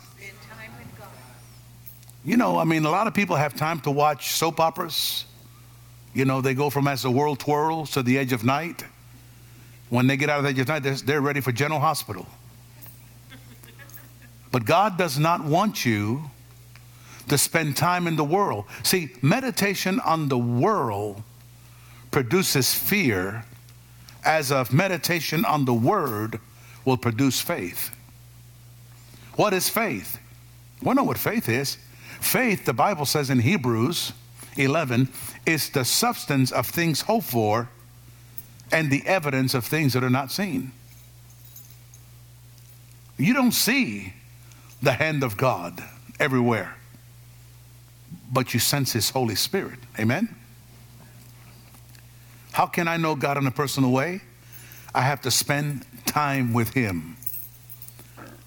You 2.27 2.37
know, 2.37 2.59
I 2.59 2.65
mean, 2.65 2.85
a 2.85 2.91
lot 2.91 3.07
of 3.07 3.15
people 3.15 3.37
have 3.37 3.57
time 3.57 3.81
to 3.81 3.91
watch 3.91 4.33
soap 4.33 4.61
operas. 4.61 5.25
You 6.13 6.27
know, 6.27 6.43
they 6.43 6.53
go 6.53 6.69
from 6.69 6.89
as 6.89 7.03
the 7.03 7.11
world 7.11 7.39
twirls 7.39 7.93
to 7.93 8.03
the 8.03 8.19
edge 8.19 8.35
of 8.35 8.45
night. 8.45 8.85
When 9.89 10.07
they 10.09 10.19
get 10.19 10.29
out 10.29 10.39
of 10.39 10.45
the 10.45 10.51
edge 10.51 10.59
of 10.59 10.69
night, 10.69 10.83
they're, 10.83 10.97
they're 10.97 11.21
ready 11.23 11.41
for 11.41 11.53
General 11.53 11.81
Hospital. 11.81 12.27
But 14.53 14.67
God 14.67 14.99
does 14.99 15.19
not 15.19 15.43
want 15.45 15.87
you 15.87 16.31
to 17.29 17.39
spend 17.39 17.79
time 17.79 18.07
in 18.07 18.17
the 18.17 18.25
world. 18.25 18.67
See, 18.83 19.11
meditation 19.23 20.01
on 20.01 20.29
the 20.29 20.39
world 20.39 21.23
produces 22.11 22.75
fear, 22.75 23.45
as 24.23 24.53
of 24.53 24.71
meditation 24.71 25.47
on 25.47 25.65
the 25.65 25.75
word 25.75 26.41
will 26.87 26.97
produce 26.97 27.43
faith. 27.43 27.95
What 29.35 29.53
is 29.53 29.69
faith? 29.69 30.19
We 30.81 30.95
know 30.95 31.05
what 31.05 31.19
faith 31.19 31.51
is. 31.51 31.77
Faith, 32.21 32.65
the 32.65 32.73
Bible 32.73 33.05
says 33.05 33.29
in 33.29 33.41
Hebrews 33.41 34.13
11, 34.57 35.11
is 35.45 35.69
the 35.69 35.85
substance 35.85 36.51
of 36.51 36.67
things 36.67 37.03
hoped 37.03 37.27
for 37.27 37.69
and 38.73 38.91
the 38.91 39.07
evidence 39.07 39.53
of 39.53 39.67
things 39.67 39.93
that 39.93 40.03
are 40.03 40.11
not 40.11 40.31
seen. 40.31 40.73
You 43.19 43.35
don't 43.35 43.53
see 43.53 44.15
the 44.83 44.93
hand 44.93 45.23
of 45.23 45.37
God 45.37 45.83
everywhere, 46.19 46.77
but 48.33 48.55
you 48.55 48.61
sense 48.61 48.93
His 48.93 49.11
Holy 49.11 49.35
Spirit. 49.35 49.79
Amen? 49.99 50.35
How 52.53 52.67
can 52.67 52.89
I 52.89 52.97
know 52.97 53.15
God 53.15 53.37
in 53.37 53.47
a 53.47 53.51
personal 53.51 53.91
way? 53.91 54.23
I 54.95 55.03
have 55.03 55.21
to 55.23 55.31
spend 55.31 55.85
time 56.17 56.55
with 56.55 56.73
Him. 56.73 57.15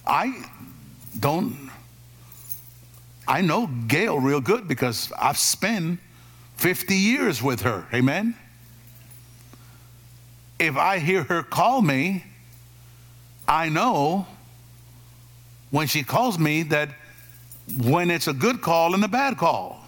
I 0.08 0.44
don't 1.20 1.70
I 3.28 3.42
know 3.42 3.68
Gail 3.88 4.20
real 4.20 4.42
good 4.42 4.68
because 4.68 5.12
I've 5.16 5.38
spent 5.38 6.00
50 6.58 6.96
years 6.96 7.44
with 7.44 7.62
her. 7.62 7.86
Amen. 7.94 8.34
If 10.58 10.78
I 10.78 10.98
hear 10.98 11.22
her 11.26 11.44
call 11.44 11.84
me, 11.84 12.24
I 13.48 13.70
know 13.70 14.26
when 15.70 15.86
she 15.86 16.02
calls 16.02 16.40
me 16.40 16.64
that 16.64 16.90
when 17.78 18.10
it's 18.10 18.28
a 18.28 18.34
good 18.34 18.62
call 18.62 18.96
and 18.96 19.04
a 19.04 19.08
bad 19.08 19.38
call. 19.38 19.80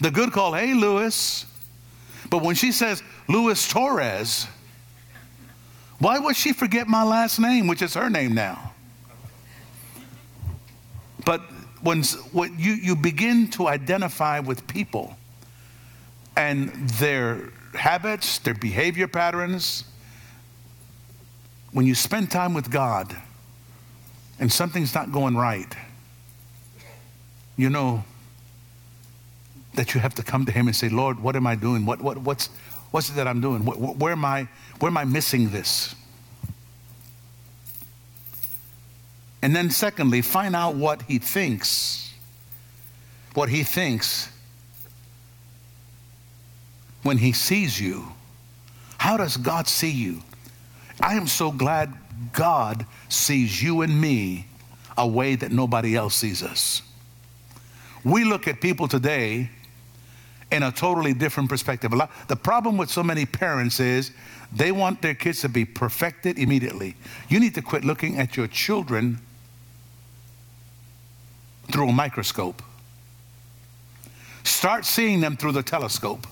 The 0.00 0.10
good 0.10 0.32
call, 0.32 0.54
hey, 0.54 0.74
Lewis. 0.74 1.46
But 2.28 2.42
when 2.42 2.56
she 2.56 2.72
says 2.72 3.04
Luis 3.28 3.68
Torres, 3.68 4.48
why 6.02 6.18
would 6.18 6.34
she 6.34 6.52
forget 6.52 6.88
my 6.88 7.04
last 7.04 7.38
name, 7.38 7.68
which 7.68 7.80
is 7.80 7.94
her 7.94 8.10
name 8.10 8.34
now? 8.34 8.72
But 11.24 11.42
when, 11.80 12.02
when 12.32 12.58
you, 12.58 12.72
you 12.72 12.96
begin 12.96 13.48
to 13.50 13.68
identify 13.68 14.40
with 14.40 14.66
people 14.66 15.16
and 16.36 16.70
their 16.98 17.52
habits, 17.74 18.38
their 18.38 18.54
behavior 18.54 19.06
patterns, 19.06 19.84
when 21.70 21.86
you 21.86 21.94
spend 21.94 22.32
time 22.32 22.52
with 22.52 22.68
God 22.68 23.16
and 24.40 24.52
something's 24.52 24.96
not 24.96 25.12
going 25.12 25.36
right, 25.36 25.72
you 27.56 27.70
know 27.70 28.02
that 29.74 29.94
you 29.94 30.00
have 30.00 30.16
to 30.16 30.24
come 30.24 30.46
to 30.46 30.52
Him 30.52 30.66
and 30.66 30.74
say, 30.74 30.88
Lord, 30.88 31.20
what 31.20 31.36
am 31.36 31.46
I 31.46 31.54
doing? 31.54 31.86
What, 31.86 32.02
what, 32.02 32.18
what's, 32.18 32.50
what's 32.92 33.10
it 33.10 33.14
that 33.14 33.26
I'm 33.26 33.40
doing? 33.40 33.64
Where, 33.64 33.76
where, 33.76 34.12
am 34.12 34.24
I, 34.24 34.46
where 34.78 34.88
am 34.88 34.96
I 34.96 35.04
missing 35.04 35.50
this? 35.50 35.96
And 39.42 39.56
then, 39.56 39.70
secondly, 39.70 40.22
find 40.22 40.54
out 40.54 40.76
what 40.76 41.02
He 41.02 41.18
thinks. 41.18 42.14
What 43.34 43.48
He 43.48 43.64
thinks 43.64 44.28
when 47.02 47.18
He 47.18 47.32
sees 47.32 47.80
you. 47.80 48.12
How 48.98 49.16
does 49.16 49.36
God 49.36 49.66
see 49.66 49.90
you? 49.90 50.22
I 51.00 51.14
am 51.14 51.26
so 51.26 51.50
glad 51.50 51.92
God 52.32 52.86
sees 53.08 53.60
you 53.60 53.82
and 53.82 54.00
me 54.00 54.46
a 54.96 55.08
way 55.08 55.34
that 55.34 55.50
nobody 55.50 55.96
else 55.96 56.14
sees 56.14 56.42
us. 56.42 56.82
We 58.04 58.24
look 58.24 58.46
at 58.46 58.60
people 58.60 58.86
today 58.86 59.50
in 60.52 60.62
a 60.62 60.70
totally 60.70 61.14
different 61.14 61.48
perspective. 61.48 61.92
Lot, 61.92 62.10
the 62.28 62.36
problem 62.36 62.76
with 62.76 62.90
so 62.90 63.02
many 63.02 63.26
parents 63.26 63.80
is 63.80 64.12
they 64.52 64.70
want 64.70 65.02
their 65.02 65.14
kids 65.14 65.40
to 65.40 65.48
be 65.48 65.64
perfected 65.64 66.38
immediately. 66.38 66.94
You 67.28 67.40
need 67.40 67.54
to 67.54 67.62
quit 67.62 67.84
looking 67.84 68.18
at 68.18 68.36
your 68.36 68.46
children 68.46 69.18
through 71.72 71.88
a 71.88 71.92
microscope. 71.92 72.62
Start 74.44 74.84
seeing 74.84 75.20
them 75.20 75.36
through 75.36 75.52
the 75.52 75.62
telescope. 75.62 76.26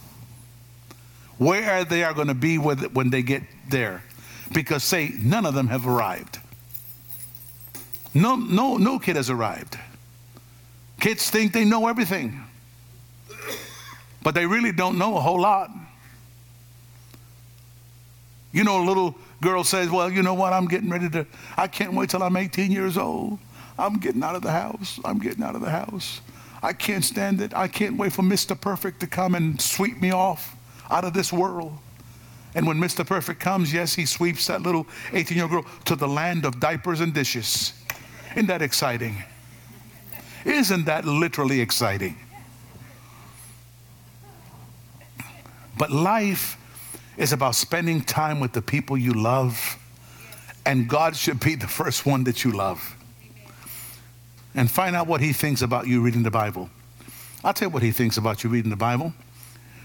Where 1.38 1.84
they 1.84 2.04
are 2.04 2.12
going 2.12 2.28
to 2.28 2.34
be 2.34 2.58
when 2.58 3.08
they 3.08 3.22
get 3.22 3.42
there. 3.68 4.02
Because, 4.52 4.84
say, 4.84 5.12
none 5.18 5.46
of 5.46 5.54
them 5.54 5.68
have 5.68 5.86
arrived. 5.86 6.38
No, 8.12 8.36
no, 8.36 8.76
no 8.76 8.98
kid 8.98 9.16
has 9.16 9.30
arrived. 9.30 9.78
Kids 10.98 11.30
think 11.30 11.52
they 11.52 11.64
know 11.64 11.86
everything, 11.86 12.42
but 14.22 14.34
they 14.34 14.46
really 14.46 14.72
don't 14.72 14.98
know 14.98 15.16
a 15.16 15.20
whole 15.20 15.40
lot. 15.40 15.70
You 18.52 18.64
know, 18.64 18.82
a 18.82 18.84
little 18.84 19.14
girl 19.40 19.64
says, 19.64 19.90
Well, 19.90 20.10
you 20.10 20.22
know 20.22 20.34
what? 20.34 20.52
I'm 20.52 20.66
getting 20.66 20.90
ready 20.90 21.08
to, 21.10 21.26
I 21.56 21.66
can't 21.68 21.94
wait 21.94 22.10
till 22.10 22.22
I'm 22.22 22.36
18 22.36 22.72
years 22.72 22.98
old. 22.98 23.38
I'm 23.78 23.98
getting 23.98 24.22
out 24.22 24.34
of 24.34 24.42
the 24.42 24.50
house. 24.50 25.00
I'm 25.04 25.18
getting 25.18 25.42
out 25.42 25.54
of 25.54 25.60
the 25.60 25.70
house. 25.70 26.20
I 26.62 26.72
can't 26.72 27.04
stand 27.04 27.40
it. 27.40 27.54
I 27.54 27.68
can't 27.68 27.96
wait 27.96 28.12
for 28.12 28.22
Mr. 28.22 28.60
Perfect 28.60 29.00
to 29.00 29.06
come 29.06 29.34
and 29.34 29.60
sweep 29.60 30.00
me 30.00 30.10
off 30.10 30.54
out 30.90 31.04
of 31.04 31.14
this 31.14 31.32
world. 31.32 31.72
And 32.54 32.66
when 32.66 32.78
Mr. 32.78 33.06
Perfect 33.06 33.40
comes, 33.40 33.72
yes, 33.72 33.94
he 33.94 34.04
sweeps 34.04 34.48
that 34.48 34.62
little 34.62 34.86
18 35.12 35.36
year 35.36 35.44
old 35.44 35.52
girl 35.52 35.66
to 35.86 35.96
the 35.96 36.08
land 36.08 36.44
of 36.44 36.60
diapers 36.60 37.00
and 37.00 37.14
dishes. 37.14 37.72
Isn't 38.32 38.46
that 38.46 38.60
exciting? 38.60 39.22
Isn't 40.44 40.84
that 40.86 41.04
literally 41.04 41.60
exciting? 41.60 42.16
But 45.80 45.90
life 45.90 46.58
is 47.16 47.32
about 47.32 47.54
spending 47.54 48.02
time 48.02 48.38
with 48.38 48.52
the 48.52 48.60
people 48.60 48.98
you 48.98 49.14
love, 49.14 49.78
and 50.66 50.86
God 50.86 51.16
should 51.16 51.40
be 51.40 51.54
the 51.54 51.66
first 51.66 52.04
one 52.04 52.24
that 52.24 52.44
you 52.44 52.52
love. 52.52 52.94
And 54.54 54.70
find 54.70 54.94
out 54.94 55.06
what 55.06 55.22
He 55.22 55.32
thinks 55.32 55.62
about 55.62 55.86
you 55.86 56.02
reading 56.02 56.22
the 56.22 56.30
Bible. 56.30 56.68
I'll 57.42 57.54
tell 57.54 57.68
you 57.68 57.72
what 57.72 57.82
He 57.82 57.92
thinks 57.92 58.18
about 58.18 58.44
you 58.44 58.50
reading 58.50 58.68
the 58.68 58.76
Bible. 58.76 59.14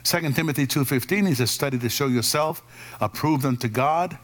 2 0.04 0.34
Timothy 0.34 0.68
2.15, 0.68 1.30
he 1.30 1.34
says, 1.34 1.50
study 1.50 1.80
to 1.80 1.88
show 1.88 2.08
yourself 2.08 2.62
approved 3.00 3.46
unto 3.46 3.70
God, 3.70 4.18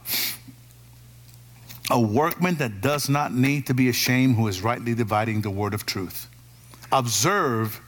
a 1.90 2.02
workman 2.02 2.56
that 2.56 2.82
does 2.82 3.08
not 3.08 3.34
need 3.34 3.66
to 3.68 3.74
be 3.74 3.88
ashamed, 3.88 4.36
who 4.36 4.50
is 4.50 4.62
rightly 4.62 4.94
dividing 4.94 5.40
the 5.40 5.50
word 5.50 5.74
of 5.74 5.86
truth. 5.86 6.28
Observe 6.92 7.80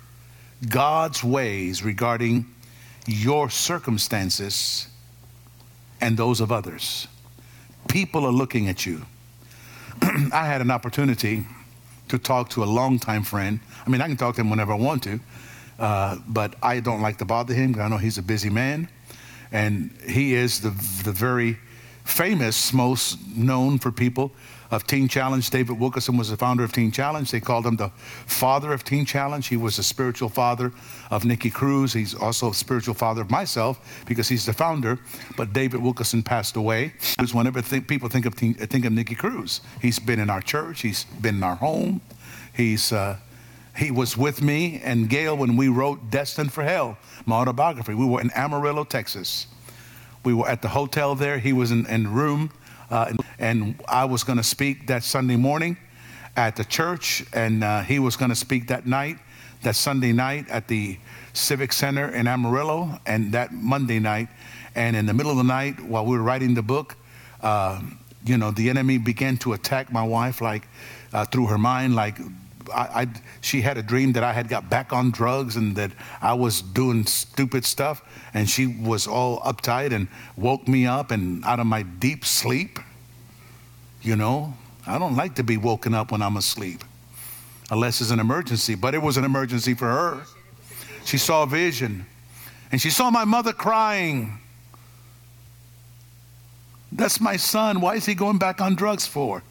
God's 0.70 1.22
ways 1.22 1.84
regarding 1.84 2.46
your 3.08 3.50
circumstances 3.50 4.88
and 6.02 6.18
those 6.18 6.42
of 6.42 6.52
others. 6.52 7.08
People 7.88 8.26
are 8.26 8.32
looking 8.32 8.70
at 8.70 8.86
you. 8.86 9.06
I 10.02 10.46
had 10.46 10.62
an 10.62 10.72
opportunity 10.72 11.46
to 12.10 12.18
talk 12.18 12.50
to 12.50 12.64
a 12.64 12.66
longtime 12.66 13.24
friend. 13.24 13.60
I 13.86 13.90
mean, 13.90 14.02
I 14.02 14.08
can 14.08 14.18
talk 14.18 14.36
to 14.36 14.42
him 14.42 14.50
whenever 14.50 14.74
I 14.74 14.76
want 14.76 15.04
to, 15.04 15.20
uh, 15.80 16.18
but 16.28 16.56
I 16.62 16.80
don't 16.80 17.02
like 17.02 17.18
to 17.18 17.26
bother 17.26 17.54
him 17.54 17.72
because 17.72 17.86
I 17.86 17.88
know 17.88 17.98
he's 17.98 18.18
a 18.18 18.24
busy 18.24 18.50
man. 18.50 18.90
And 19.52 19.92
he 20.08 20.34
is 20.34 20.62
the, 20.62 20.70
the 21.04 21.12
very 21.12 21.58
famous, 22.06 22.74
most 22.74 23.20
known 23.36 23.80
for 23.80 23.92
people 23.92 24.32
of 24.74 24.88
Teen 24.88 25.08
Challenge. 25.08 25.48
David 25.50 25.80
Wilkerson 25.80 26.18
was 26.18 26.32
the 26.32 26.38
founder 26.38 26.64
of 26.64 26.72
Teen 26.72 26.92
Challenge. 26.92 27.30
They 27.30 27.40
called 27.40 27.68
him 27.68 27.76
the 27.76 27.90
father 28.26 28.74
of 28.74 28.84
Teen 28.84 29.06
Challenge. 29.06 29.46
He 29.46 29.56
was 29.56 29.78
the 29.78 29.84
spiritual 29.84 30.30
father 30.30 30.72
of 31.12 31.26
Nicky 31.26 31.52
Cruz. 31.52 31.94
He's 31.94 32.16
also 32.16 32.50
a 32.50 32.54
spiritual 32.54 32.96
father 32.96 33.22
of 33.22 33.30
myself 33.30 34.04
because 34.08 34.28
he's 34.28 34.48
the 34.48 34.54
founder. 34.54 34.98
But 35.38 35.54
David 35.54 35.82
Wilkerson 35.82 36.24
passed 36.24 36.56
away. 36.56 36.94
Because 37.16 37.36
whenever 37.36 37.62
people 37.62 38.10
think 38.10 38.26
of 38.26 38.36
teen, 38.36 38.56
think 38.56 38.86
of 38.86 38.94
Nicky 38.94 39.16
Cruz, 39.16 39.62
he's 39.80 40.00
been 40.00 40.20
in 40.20 40.32
our 40.32 40.42
church. 40.42 40.82
He's 40.82 41.04
been 41.22 41.36
in 41.36 41.44
our 41.44 41.56
home. 41.56 42.02
He's 42.56 42.92
uh, 42.92 43.18
he 43.78 43.92
was 43.92 44.18
with 44.18 44.42
me 44.42 44.82
and 44.84 45.08
Gail 45.08 45.38
when 45.38 45.56
we 45.56 45.68
wrote 45.68 46.10
Destined 46.10 46.52
for 46.52 46.64
Hell, 46.64 46.98
my 47.26 47.36
autobiography. 47.36 47.94
We 47.94 48.06
were 48.06 48.22
in 48.22 48.32
Amarillo, 48.32 48.84
Texas. 48.84 49.48
We 50.24 50.34
were 50.34 50.48
at 50.48 50.62
the 50.62 50.70
hotel 50.70 51.16
there. 51.16 51.38
He 51.38 51.54
was 51.54 51.72
in, 51.72 51.86
in 51.88 52.12
room, 52.12 52.52
uh, 52.94 53.12
and 53.40 53.74
I 53.88 54.06
was 54.06 54.24
going 54.24 54.38
to 54.38 54.44
speak 54.44 54.86
that 54.86 55.04
Sunday 55.04 55.36
morning 55.36 55.78
at 56.38 56.56
the 56.56 56.64
church, 56.64 57.26
and 57.34 57.64
uh, 57.64 57.82
he 57.82 57.98
was 57.98 58.16
going 58.16 58.30
to 58.30 58.36
speak 58.36 58.68
that 58.68 58.86
night, 58.86 59.18
that 59.64 59.76
Sunday 59.76 60.14
night 60.14 60.48
at 60.48 60.68
the 60.68 61.00
Civic 61.34 61.74
Center 61.74 62.10
in 62.10 62.28
Amarillo, 62.28 63.00
and 63.08 63.32
that 63.32 63.52
Monday 63.52 63.98
night. 63.98 64.28
And 64.76 64.96
in 64.96 65.08
the 65.08 65.14
middle 65.14 65.32
of 65.32 65.38
the 65.38 65.44
night, 65.44 65.80
while 65.80 66.06
we 66.06 66.16
were 66.16 66.22
writing 66.22 66.54
the 66.54 66.62
book, 66.62 66.96
uh, 67.42 67.82
you 68.26 68.38
know, 68.38 68.52
the 68.52 68.70
enemy 68.70 69.00
began 69.00 69.38
to 69.38 69.54
attack 69.54 69.92
my 69.92 70.04
wife, 70.04 70.40
like 70.40 70.68
uh, 71.14 71.26
through 71.26 71.48
her 71.48 71.58
mind, 71.58 71.96
like 71.96 72.20
I, 72.74 73.02
I, 73.02 73.08
she 73.42 73.62
had 73.62 73.78
a 73.78 73.84
dream 73.84 74.14
that 74.14 74.24
I 74.24 74.34
had 74.34 74.48
got 74.48 74.70
back 74.70 74.94
on 74.94 75.12
drugs 75.12 75.56
and 75.56 75.76
that 75.76 75.92
I 76.22 76.34
was 76.34 76.62
doing 76.62 77.06
stupid 77.06 77.66
stuff, 77.66 78.02
and 78.34 78.50
she 78.50 78.68
was 78.68 79.08
all 79.08 79.40
uptight 79.42 79.92
and 79.92 80.08
woke 80.38 80.68
me 80.68 80.86
up 80.86 81.12
and 81.12 81.44
out 81.46 81.60
of 81.60 81.66
my 81.66 81.82
deep 81.84 82.26
sleep. 82.26 82.80
You 84.02 84.16
know, 84.16 84.54
I 84.86 85.00
don't 85.00 85.16
like 85.16 85.36
to 85.36 85.44
be 85.44 85.58
woken 85.58 85.94
up 85.94 86.12
when 86.12 86.22
I'm 86.22 86.38
asleep, 86.38 86.84
unless 87.72 88.02
it's 88.02 88.12
an 88.12 88.20
emergency. 88.20 88.76
But 88.76 88.94
it 88.94 89.02
was 89.02 89.18
an 89.18 89.24
emergency 89.24 89.74
for 89.74 89.88
her. 89.88 90.22
She 91.06 91.18
saw 91.18 91.44
a 91.44 91.48
vision, 91.48 92.06
and 92.72 92.82
she 92.82 92.90
saw 92.90 93.10
my 93.10 93.26
mother 93.26 93.54
crying. 93.54 94.40
That's 96.92 97.20
my 97.20 97.38
son. 97.38 97.82
Why 97.82 97.96
is 97.96 98.06
he 98.06 98.14
going 98.14 98.38
back 98.38 98.62
on 98.62 98.76
drugs 98.76 99.08
for? 99.08 99.42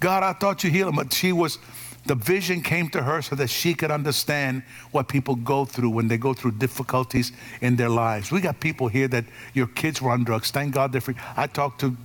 God, 0.00 0.22
I 0.22 0.32
thought 0.32 0.64
you 0.64 0.70
healed 0.70 0.90
him. 0.90 0.96
But 0.96 1.12
she 1.12 1.32
was 1.32 1.58
the 2.06 2.14
vision 2.14 2.60
came 2.62 2.90
to 2.90 3.02
her 3.02 3.22
so 3.22 3.34
that 3.36 3.48
she 3.48 3.74
could 3.74 3.90
understand 3.90 4.62
what 4.90 5.08
people 5.08 5.34
go 5.36 5.64
through 5.64 5.90
when 5.90 6.08
they 6.08 6.18
go 6.18 6.34
through 6.34 6.52
difficulties 6.52 7.32
in 7.60 7.76
their 7.76 7.88
lives. 7.88 8.30
We 8.30 8.40
got 8.40 8.60
people 8.60 8.88
here 8.88 9.08
that 9.08 9.24
your 9.54 9.66
kids 9.68 10.02
were 10.02 10.10
on 10.10 10.24
drugs. 10.24 10.50
Thank 10.50 10.74
God 10.74 10.92
they're 10.92 11.00
free. 11.00 11.16
I 11.36 11.46
talked 11.46 11.80
to 11.80 11.96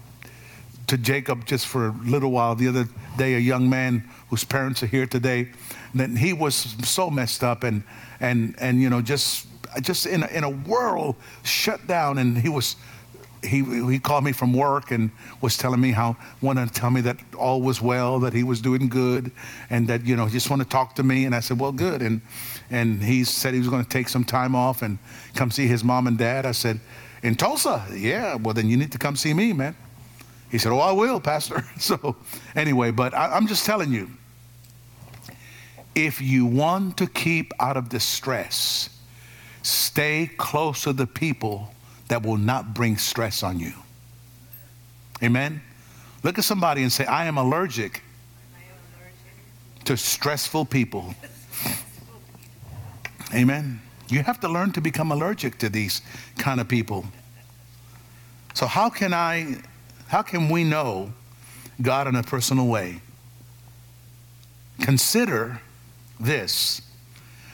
to 0.88 0.98
Jacob 0.98 1.46
just 1.46 1.68
for 1.68 1.90
a 1.90 1.92
little 2.04 2.32
while 2.32 2.56
the 2.56 2.68
other 2.68 2.88
day, 3.16 3.36
a 3.36 3.40
young 3.40 3.70
man 3.70 4.04
whose 4.32 4.44
parents 4.44 4.82
are 4.82 4.88
here 4.88 5.06
today. 5.06 5.50
That 5.94 6.10
he 6.10 6.34
was 6.34 6.56
so 6.84 7.12
messed 7.12 7.44
up 7.44 7.64
and 7.64 7.84
and 8.20 8.56
and 8.60 8.82
you 8.82 8.90
know 8.90 9.02
just 9.02 9.46
just 9.82 10.08
in 10.08 10.24
a, 10.24 10.28
in 10.28 10.44
a 10.44 10.50
world 10.50 11.16
shut 11.44 11.86
down, 11.88 12.18
and 12.18 12.38
he 12.38 12.50
was 12.50 12.76
he, 13.43 13.63
he 13.89 13.99
called 13.99 14.23
me 14.23 14.32
from 14.32 14.54
work 14.54 14.91
and 14.91 15.12
was 15.41 15.58
telling 15.58 15.80
me 15.80 15.91
how 15.91 16.17
wanted 16.41 16.67
to 16.67 16.73
tell 16.73 16.89
me 16.89 17.02
that 17.02 17.17
all 17.38 17.62
was 17.62 17.82
well, 17.82 18.19
that 18.19 18.34
he 18.34 18.43
was 18.43 18.62
doing 18.62 18.89
good, 18.89 19.32
and 19.69 19.88
that 19.88 20.06
you 20.06 20.15
know 20.15 20.25
he 20.25 20.32
just 20.32 20.49
wanted 20.49 20.65
to 20.65 20.69
talk 20.69 20.95
to 20.95 21.04
me. 21.04 21.25
And 21.25 21.34
I 21.34 21.39
said, 21.39 21.60
well, 21.60 21.71
good. 21.71 22.02
And 22.02 22.21
and 22.69 23.02
he 23.02 23.23
said 23.23 23.54
he 23.54 23.60
was 23.60 23.69
going 23.69 23.84
to 23.84 23.89
take 23.89 24.10
some 24.10 24.23
time 24.23 24.56
off 24.56 24.82
and 24.82 24.99
come 25.36 25.52
see 25.52 25.67
his 25.67 25.84
mom 25.84 26.08
and 26.08 26.17
dad. 26.17 26.45
I 26.45 26.52
said, 26.52 26.80
in 27.23 27.36
Tulsa, 27.36 27.86
yeah. 27.93 28.36
Well, 28.36 28.54
then 28.54 28.69
you 28.69 28.78
need 28.78 28.91
to 28.91 28.97
come 28.97 29.15
see 29.15 29.34
me, 29.34 29.54
man. 29.54 29.75
He 30.49 30.58
said, 30.58 30.71
Oh, 30.71 30.80
I 30.80 30.91
will, 30.91 31.19
Pastor. 31.19 31.63
So, 31.80 32.15
anyway, 32.56 32.91
but 32.91 33.13
I, 33.13 33.36
I'm 33.36 33.47
just 33.47 33.65
telling 33.65 33.91
you 33.93 34.10
if 35.95 36.21
you 36.21 36.45
want 36.45 36.97
to 36.97 37.08
keep 37.08 37.54
out 37.60 37.78
of 37.78 37.89
distress, 37.89 38.89
stay 39.63 40.30
close 40.38 40.84
to 40.84 40.93
the 40.93 41.08
people 41.08 41.73
that 42.10 42.24
will 42.24 42.38
not 42.38 42.74
bring 42.74 42.98
stress 42.98 43.41
on 43.41 43.60
you. 43.60 43.74
Amen? 45.24 45.62
Look 46.24 46.38
at 46.38 46.43
somebody 46.43 46.82
and 46.84 46.91
say, 46.91 47.06
I 47.06 47.26
am 47.26 47.38
allergic, 47.38 48.04
to 49.86 49.95
stressful 49.95 50.65
people. 50.65 51.15
Amen. 53.34 53.82
You 54.10 54.24
have 54.24 54.39
to 54.41 54.50
learn 54.50 54.72
to 54.74 54.82
become 54.82 55.12
allergic 55.12 55.60
to 55.60 55.69
these 55.69 56.02
kind 56.38 56.60
of 56.60 56.67
people. 56.67 57.06
So 58.54 58.65
how 58.65 58.89
can 58.89 59.13
I 59.13 59.58
how 60.08 60.24
can 60.24 60.50
we 60.50 60.63
know 60.63 61.13
God 61.82 62.08
in 62.08 62.15
a 62.15 62.24
personal 62.24 62.67
way? 62.67 63.02
Consider 64.82 65.62
this 66.19 66.82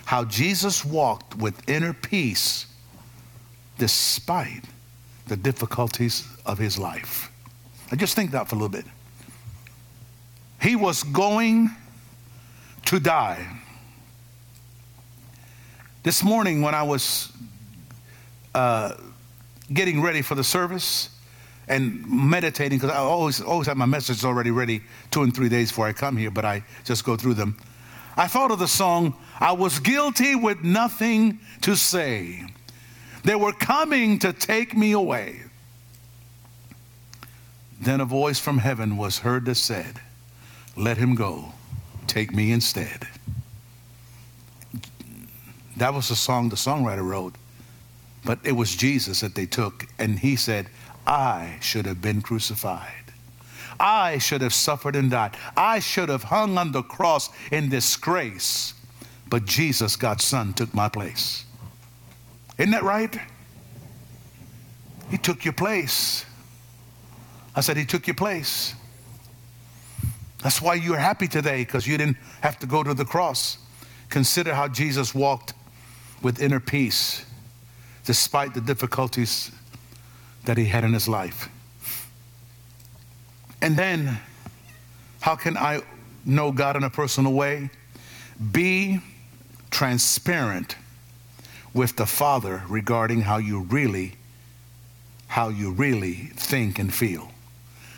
how 0.06 0.24
Jesus 0.24 0.86
walked 0.86 1.36
with 1.36 1.68
inner 1.70 1.94
peace 1.94 2.68
despite 3.78 4.64
the 5.28 5.36
difficulties 5.36 6.28
of 6.46 6.58
his 6.58 6.78
life. 6.78 7.32
I 7.92 7.96
just 7.96 8.16
think 8.16 8.32
that 8.32 8.48
for 8.48 8.56
a 8.56 8.60
little 8.60 8.70
bit. 8.70 8.86
He 10.62 10.76
was 10.76 11.04
going 11.04 11.70
to 12.86 13.00
die. 13.00 13.48
This 16.04 16.24
morning, 16.24 16.62
when 16.62 16.76
I 16.76 16.84
was 16.84 17.32
uh, 18.54 18.96
getting 19.74 20.02
ready 20.02 20.22
for 20.22 20.36
the 20.36 20.44
service 20.44 21.10
and 21.68 22.06
meditating, 22.08 22.78
because 22.78 22.96
I 22.96 23.00
always, 23.00 23.42
always 23.42 23.68
have 23.68 23.78
my 23.78 23.88
messages 23.88 24.24
already 24.24 24.52
ready 24.52 24.82
two 25.10 25.24
and 25.24 25.36
three 25.36 25.50
days 25.50 25.72
before 25.72 25.88
I 25.88 25.94
come 25.94 26.16
here, 26.16 26.30
but 26.30 26.46
I 26.46 26.64
just 26.84 27.04
go 27.04 27.16
through 27.16 27.34
them. 27.34 27.58
I 28.18 28.28
thought 28.28 28.52
of 28.52 28.60
the 28.60 28.68
song, 28.68 29.16
I 29.40 29.52
was 29.52 29.80
guilty 29.80 30.36
with 30.36 30.64
nothing 30.64 31.40
to 31.62 31.76
say. 31.76 32.46
They 33.26 33.36
were 33.36 33.54
coming 33.54 34.20
to 34.20 34.32
take 34.32 34.78
me 34.78 34.92
away. 34.92 35.42
Then 37.82 38.00
a 38.00 38.06
voice 38.06 38.40
from 38.40 38.60
heaven 38.60 38.98
was 38.98 39.20
heard 39.20 39.46
that 39.46 39.56
said, 39.56 40.00
Let 40.78 40.98
him 40.98 41.16
go, 41.16 41.54
take 42.06 42.32
me 42.32 42.52
instead. 42.52 43.08
That 45.78 45.94
was 45.94 46.10
the 46.10 46.16
song 46.16 46.50
the 46.50 46.56
songwriter 46.56 47.04
wrote. 47.04 47.34
But 48.24 48.40
it 48.44 48.54
was 48.54 48.76
Jesus 48.76 49.22
that 49.22 49.34
they 49.34 49.48
took, 49.48 49.86
and 49.98 50.20
he 50.20 50.36
said, 50.36 50.70
I 51.08 51.58
should 51.62 51.88
have 51.88 52.02
been 52.02 52.22
crucified. 52.22 52.92
I 53.80 54.20
should 54.20 54.42
have 54.42 54.54
suffered 54.54 54.96
and 54.96 55.10
died. 55.10 55.36
I 55.58 55.80
should 55.80 56.10
have 56.10 56.24
hung 56.24 56.60
on 56.60 56.72
the 56.72 56.84
cross 56.84 57.30
in 57.52 57.70
disgrace. 57.70 58.76
But 59.30 59.46
Jesus, 59.46 59.96
God's 59.96 60.24
Son, 60.24 60.54
took 60.54 60.74
my 60.76 60.90
place. 60.90 61.46
Isn't 62.58 62.72
that 62.72 62.84
right? 62.84 63.18
He 65.10 65.18
took 65.18 65.46
your 65.46 65.54
place. 65.54 66.26
I 67.56 67.62
said, 67.62 67.78
He 67.78 67.86
took 67.86 68.08
your 68.08 68.16
place. 68.16 68.74
That's 70.42 70.62
why 70.62 70.76
you're 70.76 70.98
happy 70.98 71.28
today, 71.28 71.64
because 71.64 71.88
you 71.88 71.98
didn't 71.98 72.18
have 72.42 72.60
to 72.60 72.68
go 72.68 72.84
to 72.84 72.94
the 72.94 73.06
cross. 73.06 73.58
Consider 74.10 74.54
how 74.54 74.68
Jesus 74.68 75.16
walked 75.16 75.54
with 76.22 76.42
inner 76.42 76.60
peace 76.60 77.26
despite 78.06 78.54
the 78.54 78.62
difficulties 78.62 79.52
that 80.46 80.58
he 80.58 80.66
had 80.66 80.84
in 80.84 80.94
his 80.94 81.08
life. 81.08 81.50
And 83.62 83.76
then, 83.76 84.20
how 85.22 85.36
can 85.36 85.58
I 85.58 85.82
know 86.24 86.52
God 86.52 86.76
in 86.76 86.84
a 86.84 86.90
personal 86.90 87.34
way? 87.34 87.72
Be 88.52 89.00
transparent 89.72 90.76
with 91.76 91.98
the 91.98 92.06
Father 92.06 92.64
regarding 92.70 93.22
how 93.22 93.38
you 93.38 93.60
really 93.60 94.14
how 95.28 95.50
you 95.50 95.72
really 95.72 96.14
think 96.36 96.80
and 96.80 96.94
feel. 96.94 97.30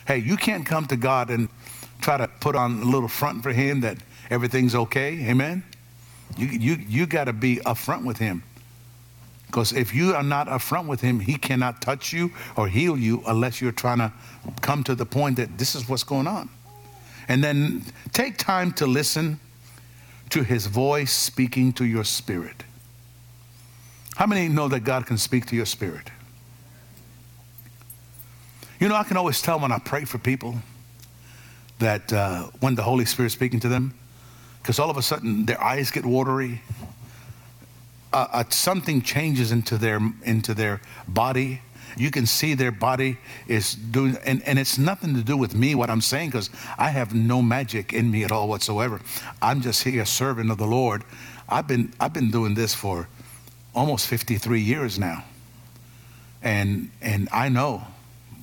Hey, 0.07 0.17
you 0.17 0.37
can't 0.37 0.65
come 0.65 0.87
to 0.87 0.95
God 0.95 1.29
and 1.29 1.49
try 2.01 2.17
to 2.17 2.27
put 2.27 2.55
on 2.55 2.81
a 2.81 2.85
little 2.85 3.09
front 3.09 3.43
for 3.43 3.51
him 3.51 3.81
that 3.81 3.97
everything's 4.31 4.73
okay. 4.73 5.29
Amen. 5.29 5.63
You, 6.35 6.47
you, 6.47 6.75
you 6.87 7.05
got 7.05 7.25
to 7.25 7.33
be 7.33 7.57
upfront 7.57 8.05
with 8.05 8.17
him. 8.17 8.43
Because 9.45 9.71
if 9.73 9.93
you 9.93 10.15
are 10.15 10.23
not 10.23 10.47
upfront 10.47 10.87
with 10.87 11.01
him, 11.01 11.19
he 11.19 11.35
cannot 11.35 11.81
touch 11.81 12.11
you 12.11 12.31
or 12.55 12.67
heal 12.67 12.97
you 12.97 13.21
unless 13.27 13.61
you're 13.61 13.71
trying 13.71 13.99
to 13.99 14.11
come 14.61 14.83
to 14.85 14.95
the 14.95 15.05
point 15.05 15.37
that 15.37 15.57
this 15.57 15.75
is 15.75 15.87
what's 15.87 16.03
going 16.03 16.27
on. 16.27 16.49
And 17.27 17.43
then 17.43 17.83
take 18.13 18.37
time 18.37 18.71
to 18.73 18.87
listen 18.87 19.39
to 20.31 20.43
his 20.43 20.65
voice 20.65 21.11
speaking 21.11 21.71
to 21.73 21.85
your 21.85 22.03
spirit. 22.03 22.63
How 24.17 24.25
many 24.25 24.47
know 24.47 24.67
that 24.69 24.79
God 24.79 25.05
can 25.05 25.19
speak 25.19 25.45
to 25.45 25.55
your 25.55 25.67
spirit? 25.67 26.09
You 28.79 28.89
know, 28.89 28.95
I 28.95 29.03
can 29.03 29.15
always 29.15 29.43
tell 29.43 29.59
when 29.59 29.71
I 29.71 29.77
pray 29.77 30.05
for 30.05 30.17
people 30.17 30.55
that 31.77 32.11
uh, 32.11 32.45
when 32.59 32.73
the 32.73 32.81
Holy 32.81 33.05
Spirit's 33.05 33.35
speaking 33.35 33.59
to 33.59 33.69
them, 33.69 33.93
because 34.59 34.79
all 34.79 34.89
of 34.89 34.97
a 34.97 35.03
sudden 35.03 35.45
their 35.45 35.63
eyes 35.63 35.91
get 35.91 36.03
watery. 36.03 36.63
Uh, 38.11 38.25
uh, 38.31 38.43
something 38.49 39.03
changes 39.03 39.51
into 39.51 39.77
their 39.77 39.99
into 40.23 40.55
their 40.55 40.81
body. 41.07 41.61
You 41.95 42.09
can 42.09 42.25
see 42.25 42.55
their 42.55 42.71
body 42.71 43.19
is 43.47 43.75
doing, 43.75 44.17
and, 44.25 44.41
and 44.47 44.57
it's 44.57 44.79
nothing 44.79 45.13
to 45.13 45.21
do 45.21 45.37
with 45.37 45.53
me, 45.53 45.75
what 45.75 45.91
I'm 45.91 46.01
saying, 46.01 46.29
because 46.29 46.49
I 46.79 46.89
have 46.89 47.13
no 47.13 47.43
magic 47.43 47.93
in 47.93 48.09
me 48.09 48.23
at 48.23 48.31
all 48.31 48.47
whatsoever. 48.47 48.99
I'm 49.43 49.61
just 49.61 49.83
here, 49.83 50.01
a 50.01 50.05
servant 50.07 50.49
of 50.49 50.57
the 50.57 50.65
Lord. 50.65 51.03
I've 51.47 51.67
been, 51.67 51.93
I've 51.99 52.13
been 52.13 52.31
doing 52.31 52.55
this 52.55 52.73
for 52.73 53.07
almost 53.77 54.07
53 54.07 54.59
years 54.59 54.97
now. 54.99 55.23
And, 56.41 56.91
and 57.01 57.29
I 57.31 57.49
know 57.49 57.83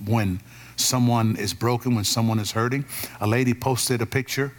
when 0.06 0.40
someone 0.76 1.36
is 1.36 1.52
broken, 1.52 1.94
when 1.94 2.04
someone 2.04 2.38
is 2.38 2.52
hurting. 2.52 2.84
A 3.20 3.26
lady 3.26 3.54
posted 3.54 4.00
a 4.00 4.06
picture 4.06 4.52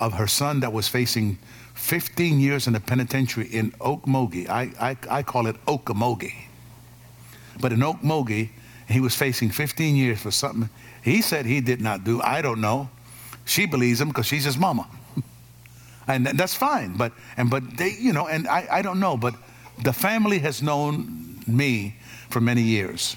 of 0.00 0.14
her 0.14 0.26
son 0.26 0.60
that 0.60 0.72
was 0.72 0.88
facing 0.88 1.38
15 1.74 2.40
years 2.40 2.66
in 2.66 2.72
the 2.72 2.80
penitentiary 2.80 3.46
in 3.46 3.72
Okmulgee. 3.72 4.48
I, 4.48 4.70
I, 4.80 4.96
I 5.10 5.22
call 5.22 5.46
it 5.46 5.56
Okamogie. 5.66 6.34
But 7.60 7.72
in 7.72 7.80
Okmulgee, 7.80 8.50
he 8.88 9.00
was 9.00 9.14
facing 9.14 9.50
15 9.50 9.96
years 9.96 10.20
for 10.20 10.30
something 10.30 10.68
he 11.04 11.20
said 11.20 11.44
he 11.44 11.60
did 11.60 11.82
not 11.82 12.02
do. 12.02 12.22
I 12.22 12.40
don't 12.40 12.62
know. 12.62 12.88
She 13.44 13.66
believes 13.66 14.00
him 14.00 14.08
because 14.08 14.24
she's 14.24 14.44
his 14.44 14.56
mama. 14.56 14.88
and 16.08 16.26
that's 16.26 16.54
fine. 16.54 16.96
But, 16.96 17.12
and, 17.36 17.50
but 17.50 17.76
they, 17.76 17.90
you 17.90 18.14
know, 18.14 18.26
and 18.26 18.48
I, 18.48 18.66
I 18.70 18.80
don't 18.80 18.98
know. 18.98 19.18
But 19.18 19.34
the 19.82 19.92
family 19.92 20.38
has 20.40 20.62
known 20.62 21.40
me 21.46 21.96
for 22.30 22.40
many 22.40 22.62
years. 22.62 23.16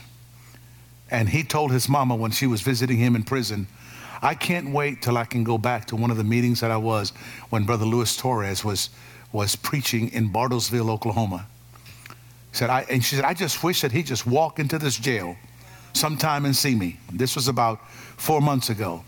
And 1.09 1.29
he 1.29 1.43
told 1.43 1.71
his 1.71 1.87
mama 1.87 2.15
when 2.15 2.31
she 2.31 2.47
was 2.47 2.61
visiting 2.61 2.97
him 2.97 3.15
in 3.15 3.23
prison, 3.23 3.67
I 4.21 4.33
can't 4.33 4.71
wait 4.71 5.01
till 5.01 5.17
I 5.17 5.25
can 5.25 5.43
go 5.43 5.57
back 5.57 5.85
to 5.87 5.95
one 5.95 6.11
of 6.11 6.17
the 6.17 6.23
meetings 6.23 6.59
that 6.61 6.71
I 6.71 6.77
was 6.77 7.11
when 7.49 7.65
Brother 7.65 7.85
Luis 7.85 8.17
Torres 8.17 8.65
was, 8.65 8.89
was 9.31 9.55
preaching 9.55 10.11
in 10.11 10.29
Bartlesville, 10.29 10.89
Oklahoma. 10.89 11.45
He 12.07 12.13
Said 12.57 12.69
I, 12.69 12.85
and 12.89 13.03
she 13.03 13.15
said, 13.15 13.25
I 13.25 13.33
just 13.33 13.63
wish 13.63 13.81
that 13.81 13.91
he'd 13.91 14.07
just 14.07 14.25
walk 14.25 14.59
into 14.59 14.79
this 14.79 14.97
jail 14.97 15.35
sometime 15.93 16.45
and 16.45 16.55
see 16.55 16.75
me. 16.75 16.99
This 17.11 17.35
was 17.35 17.47
about 17.47 17.87
four 18.17 18.41
months 18.41 18.69
ago. 18.69 19.03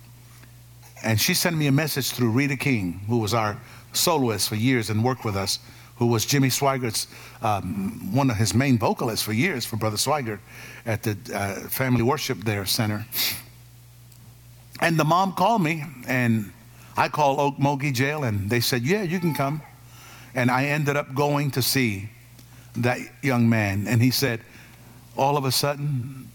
And 1.04 1.20
she 1.20 1.34
sent 1.34 1.56
me 1.56 1.68
a 1.68 1.72
message 1.72 2.12
through 2.12 2.32
Rita 2.32 2.58
King, 2.58 3.02
who 3.08 3.18
was 3.18 3.34
our 3.34 3.60
soloist 3.94 4.50
for 4.50 4.56
years 4.56 4.90
and 4.90 5.04
worked 5.04 5.26
with 5.26 5.36
us, 5.36 5.60
who 6.00 6.08
was 6.08 6.26
Jimmy 6.26 6.48
Swaggart's, 6.48 7.08
um, 7.42 8.14
one 8.14 8.30
of 8.30 8.38
his 8.38 8.54
main 8.54 8.80
vocalists 8.80 9.24
for 9.24 9.34
years 9.34 9.66
for 9.66 9.76
Brother 9.76 9.98
Swaggart 9.98 10.40
at 10.86 11.04
the 11.04 11.18
uh, 11.36 11.68
Family 11.68 12.02
Worship 12.02 12.40
there 12.40 12.66
Center. 12.66 13.06
And 14.80 14.98
the 14.98 15.04
mom 15.04 15.34
called 15.34 15.62
me, 15.62 15.84
and 16.08 16.54
I 16.96 17.10
called 17.10 17.38
Okmulgee 17.38 17.94
Jail, 17.94 18.24
and 18.24 18.50
they 18.50 18.62
said, 18.62 18.84
Yeah, 18.84 19.04
you 19.04 19.20
can 19.20 19.34
come. 19.34 19.62
And 20.34 20.50
I 20.50 20.66
ended 20.66 20.96
up 20.96 21.14
going 21.14 21.52
to 21.52 21.62
see 21.62 22.10
that 22.78 23.00
young 23.22 23.50
man, 23.50 23.86
and 23.86 24.02
he 24.02 24.10
said, 24.10 24.40
All 25.18 25.36
of 25.36 25.44
a 25.44 25.52
sudden, 25.52 26.30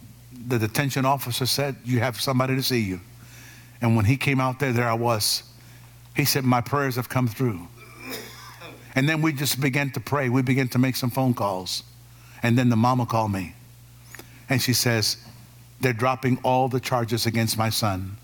the 0.47 0.59
detention 0.59 1.07
officer 1.07 1.47
said, 1.47 1.77
You 1.85 2.01
have 2.01 2.21
somebody 2.21 2.55
to 2.55 2.63
see 2.63 2.81
you. 2.81 3.01
And 3.81 3.97
when 3.97 4.05
he 4.05 4.19
came 4.19 4.41
out 4.41 4.59
there, 4.59 4.75
there 4.75 4.89
I 4.89 4.95
was. 4.95 5.43
He 6.15 6.27
said, 6.27 6.45
My 6.45 6.61
prayers 6.61 6.97
have 6.97 7.09
come 7.09 7.29
through. 7.29 7.67
And 8.95 9.09
then 9.09 9.23
we 9.23 9.33
just 9.33 9.61
began 9.61 9.91
to 9.91 10.01
pray. 10.01 10.29
We 10.29 10.43
began 10.43 10.69
to 10.69 10.79
make 10.79 10.97
some 10.97 11.11
phone 11.11 11.35
calls. 11.35 11.83
And 12.43 12.57
then 12.57 12.69
the 12.69 12.77
mama 12.77 13.07
called 13.07 13.33
me. 13.33 13.55
And 14.49 14.61
she 14.61 14.73
says, 14.73 15.17
They're 15.81 15.93
dropping 15.93 16.39
all 16.45 16.69
the 16.69 16.81
charges 16.81 17.27
against 17.27 17.59
my 17.59 17.71
son. 17.71 18.17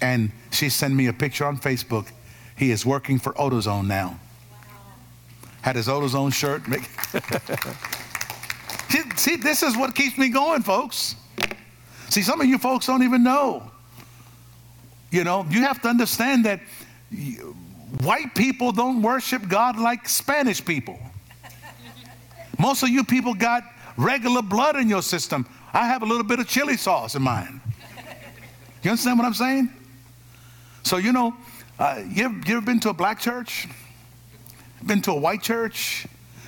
And 0.00 0.30
she 0.50 0.68
sent 0.68 0.94
me 0.94 1.06
a 1.06 1.12
picture 1.12 1.44
on 1.44 1.58
Facebook. 1.58 2.08
He 2.56 2.70
is 2.70 2.84
working 2.84 3.18
for 3.18 3.32
AutoZone 3.34 3.86
now. 3.86 4.18
Had 5.62 5.76
his 5.76 5.88
AutoZone 5.88 6.32
shirt. 6.32 6.62
see, 8.88 9.02
see, 9.16 9.36
this 9.36 9.62
is 9.62 9.76
what 9.76 9.94
keeps 9.94 10.18
me 10.18 10.28
going, 10.28 10.62
folks. 10.62 11.14
See, 12.08 12.22
some 12.22 12.40
of 12.40 12.46
you 12.46 12.58
folks 12.58 12.86
don't 12.86 13.02
even 13.02 13.22
know 13.22 13.70
You 15.10 15.24
know, 15.24 15.46
you 15.50 15.62
have 15.62 15.82
to 15.82 15.88
understand 15.88 16.44
that 16.44 16.60
white 18.02 18.34
people 18.34 18.72
don't 18.72 19.02
worship 19.02 19.48
God 19.48 19.78
like 19.78 20.08
Spanish 20.08 20.64
people. 20.64 20.98
Most 22.58 22.82
of 22.82 22.88
you 22.88 23.04
people 23.04 23.34
got 23.34 23.62
regular 23.96 24.42
blood 24.42 24.76
in 24.76 24.88
your 24.88 25.02
system. 25.02 25.46
I 25.72 25.86
have 25.86 26.02
a 26.02 26.06
little 26.06 26.24
bit 26.24 26.38
of 26.40 26.48
chili 26.48 26.76
sauce 26.76 27.14
in 27.14 27.22
mine. 27.22 27.60
You 28.82 28.90
understand 28.90 29.18
what 29.18 29.26
I'm 29.26 29.34
saying? 29.34 29.70
So, 30.82 30.96
you 30.96 31.12
know, 31.12 31.36
uh, 31.78 32.02
you, 32.08 32.24
ever, 32.24 32.40
you 32.46 32.56
ever 32.56 32.64
been 32.64 32.80
to 32.80 32.90
a 32.90 32.94
black 32.94 33.20
church? 33.20 33.68
Been 34.84 35.02
to 35.02 35.12
a 35.12 35.18
white 35.18 35.42
church? 35.42 36.06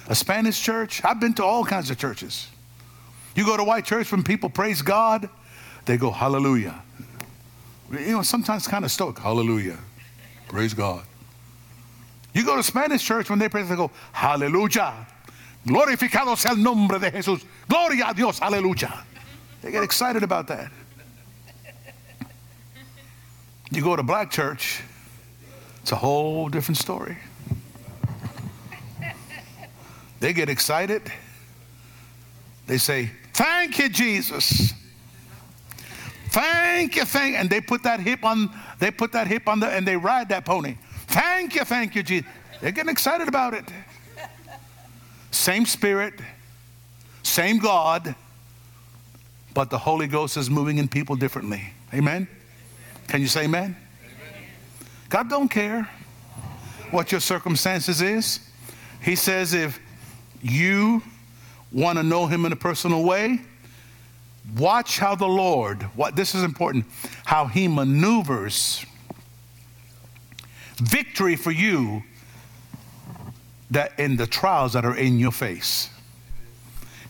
A 0.09 0.15
Spanish 0.15 0.61
church? 0.61 1.05
I've 1.05 1.21
been 1.21 1.35
to 1.35 1.45
all 1.45 1.65
kinds 1.65 1.91
of 1.91 1.99
churches. 1.99 2.49
You 3.35 3.45
go 3.45 3.57
to 3.57 3.65
white 3.65 3.85
church 3.85 4.11
when 4.11 4.23
people 4.23 4.51
praise 4.51 4.83
God, 4.83 5.29
they 5.85 5.97
go, 5.97 6.11
Hallelujah. 6.11 6.83
You 7.93 8.13
know, 8.13 8.23
sometimes 8.23 8.67
kind 8.67 8.85
of 8.85 8.91
stoic, 8.91 9.19
Hallelujah. 9.19 9.79
Praise 10.49 10.75
God. 10.75 11.05
You 12.33 12.45
go 12.45 12.57
to 12.57 12.63
Spanish 12.63 13.05
church 13.05 13.29
when 13.29 13.39
they 13.39 13.49
pray, 13.49 13.63
they 13.63 13.77
go, 13.77 13.91
Hallelujah. 14.13 15.07
Glorificado 15.67 16.37
sea 16.37 16.51
el 16.51 16.57
nombre 16.57 16.99
de 16.99 17.11
Jesús. 17.11 17.45
Gloria 17.69 18.07
a 18.09 18.15
Dios. 18.15 18.39
Hallelujah. 18.39 19.05
They 19.63 19.71
get 19.71 19.83
excited 19.83 20.23
about 20.23 20.47
that. 20.49 20.71
You 23.71 23.83
go 23.83 23.95
to 23.95 24.03
black 24.03 24.31
church, 24.31 24.83
it's 25.83 25.93
a 25.93 25.97
whole 25.97 26.49
different 26.49 26.79
story. 26.79 27.17
They 30.19 30.33
get 30.33 30.49
excited. 30.49 31.03
They 32.67 32.79
say, 32.79 33.11
Thank 33.33 33.79
you, 33.79 33.89
Jesus. 33.89 34.75
Thank 36.29 36.97
you, 36.97 37.05
thank 37.05 37.37
and 37.37 37.51
they 37.51 37.61
put 37.61 37.83
that 37.83 38.01
hip 38.01 38.25
on, 38.25 38.51
they 38.79 38.91
put 38.91 39.13
that 39.13 39.27
hip 39.27 39.49
on 39.49 39.59
the 39.59 39.69
and 39.69 39.87
they 39.87 39.97
ride 39.97 40.29
that 40.29 40.45
pony. 40.45 40.77
Thank 41.11 41.57
you, 41.57 41.65
thank 41.65 41.97
you, 41.97 42.05
Jesus. 42.05 42.31
They're 42.61 42.71
getting 42.71 42.91
excited 42.91 43.27
about 43.27 43.53
it. 43.53 43.65
Same 45.33 45.67
spirit, 45.67 46.15
same 47.25 47.59
God, 47.59 48.15
but 49.53 49.71
the 49.71 49.79
Holy 49.79 50.07
Ghost 50.07 50.37
is 50.37 50.49
moving 50.49 50.79
in 50.79 50.87
people 50.87 51.17
differently. 51.17 51.63
Amen. 51.93 52.29
Can 53.09 53.21
you 53.21 53.27
say 53.27 53.45
amen? 53.45 53.77
amen? 54.05 54.45
God 55.09 55.29
don't 55.29 55.49
care 55.49 55.89
what 56.93 57.11
your 57.11 57.21
circumstances 57.21 58.03
is. 58.03 58.39
He 59.03 59.17
says 59.17 59.53
if 59.53 59.81
you 60.41 61.03
want 61.73 61.99
to 61.99 62.05
know 62.05 62.27
him 62.27 62.45
in 62.45 62.53
a 62.53 62.57
personal 62.57 63.03
way, 63.03 63.41
watch 64.57 64.99
how 64.99 65.17
the 65.17 65.27
Lord, 65.27 65.83
what 65.97 66.15
this 66.15 66.37
is 66.37 66.45
important, 66.45 66.85
how 67.25 67.47
he 67.47 67.67
maneuvers 67.67 68.85
victory 70.81 71.37
for 71.37 71.51
you 71.51 72.03
that 73.71 73.99
in 73.99 74.17
the 74.17 74.27
trials 74.27 74.73
that 74.73 74.85
are 74.85 74.97
in 74.97 75.19
your 75.19 75.33
face. 75.33 75.91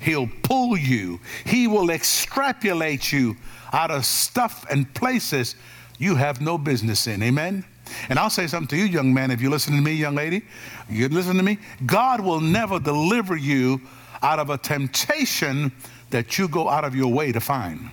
He'll 0.01 0.29
pull 0.43 0.77
you. 0.77 1.21
He 1.45 1.67
will 1.67 1.91
extrapolate 1.91 3.13
you 3.13 3.37
out 3.73 3.91
of 3.91 4.05
stuff 4.05 4.67
and 4.71 4.93
places 4.95 5.57
you 5.99 6.15
have 6.17 6.41
no 6.41 6.59
business 6.59 7.07
in. 7.07 7.23
Amen? 7.23 7.65
And 8.09 8.19
I'll 8.19 8.31
say 8.31 8.47
something 8.47 8.69
to 8.69 8.77
you, 8.77 8.85
young 8.85 9.13
man, 9.13 9.31
if 9.31 9.41
you 9.41 9.51
listen 9.51 9.75
to 9.75 9.83
me, 9.83 9.93
young 9.93 10.15
lady, 10.15 10.43
you 10.89 11.09
listen 11.09 11.37
to 11.37 11.43
me. 11.43 11.59
God 11.87 12.21
will 12.21 12.41
never 12.41 12.79
deliver 12.79 13.37
you 13.37 13.81
out 14.23 14.39
of 14.39 14.51
a 14.51 14.59
temptation 14.59 15.73
that 16.11 16.39
you 16.39 16.49
go 16.49 16.69
out 16.69 16.85
of 16.85 16.95
your 16.95 17.13
way 17.13 17.33
to 17.33 17.41
find. 17.41 17.91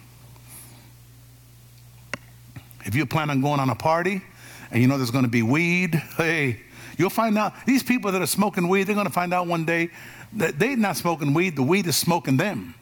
If 2.85 2.95
you 2.95 3.05
plan 3.05 3.29
on 3.29 3.41
going 3.41 3.59
on 3.59 3.69
a 3.69 3.75
party 3.75 4.21
and 4.71 4.81
you 4.81 4.87
know 4.87 4.97
there's 4.97 5.11
going 5.11 5.25
to 5.25 5.29
be 5.29 5.43
weed, 5.43 5.95
hey, 6.17 6.59
you'll 6.97 7.09
find 7.09 7.37
out 7.37 7.53
these 7.65 7.83
people 7.83 8.11
that 8.11 8.21
are 8.21 8.27
smoking 8.27 8.67
weed, 8.67 8.83
they're 8.83 8.95
going 8.95 9.07
to 9.07 9.13
find 9.13 9.33
out 9.33 9.47
one 9.47 9.65
day 9.65 9.89
that 10.33 10.59
they're 10.59 10.77
not 10.77 10.97
smoking 10.97 11.33
weed, 11.33 11.55
the 11.55 11.63
weed 11.63 11.87
is 11.87 11.95
smoking 11.95 12.37
them, 12.37 12.75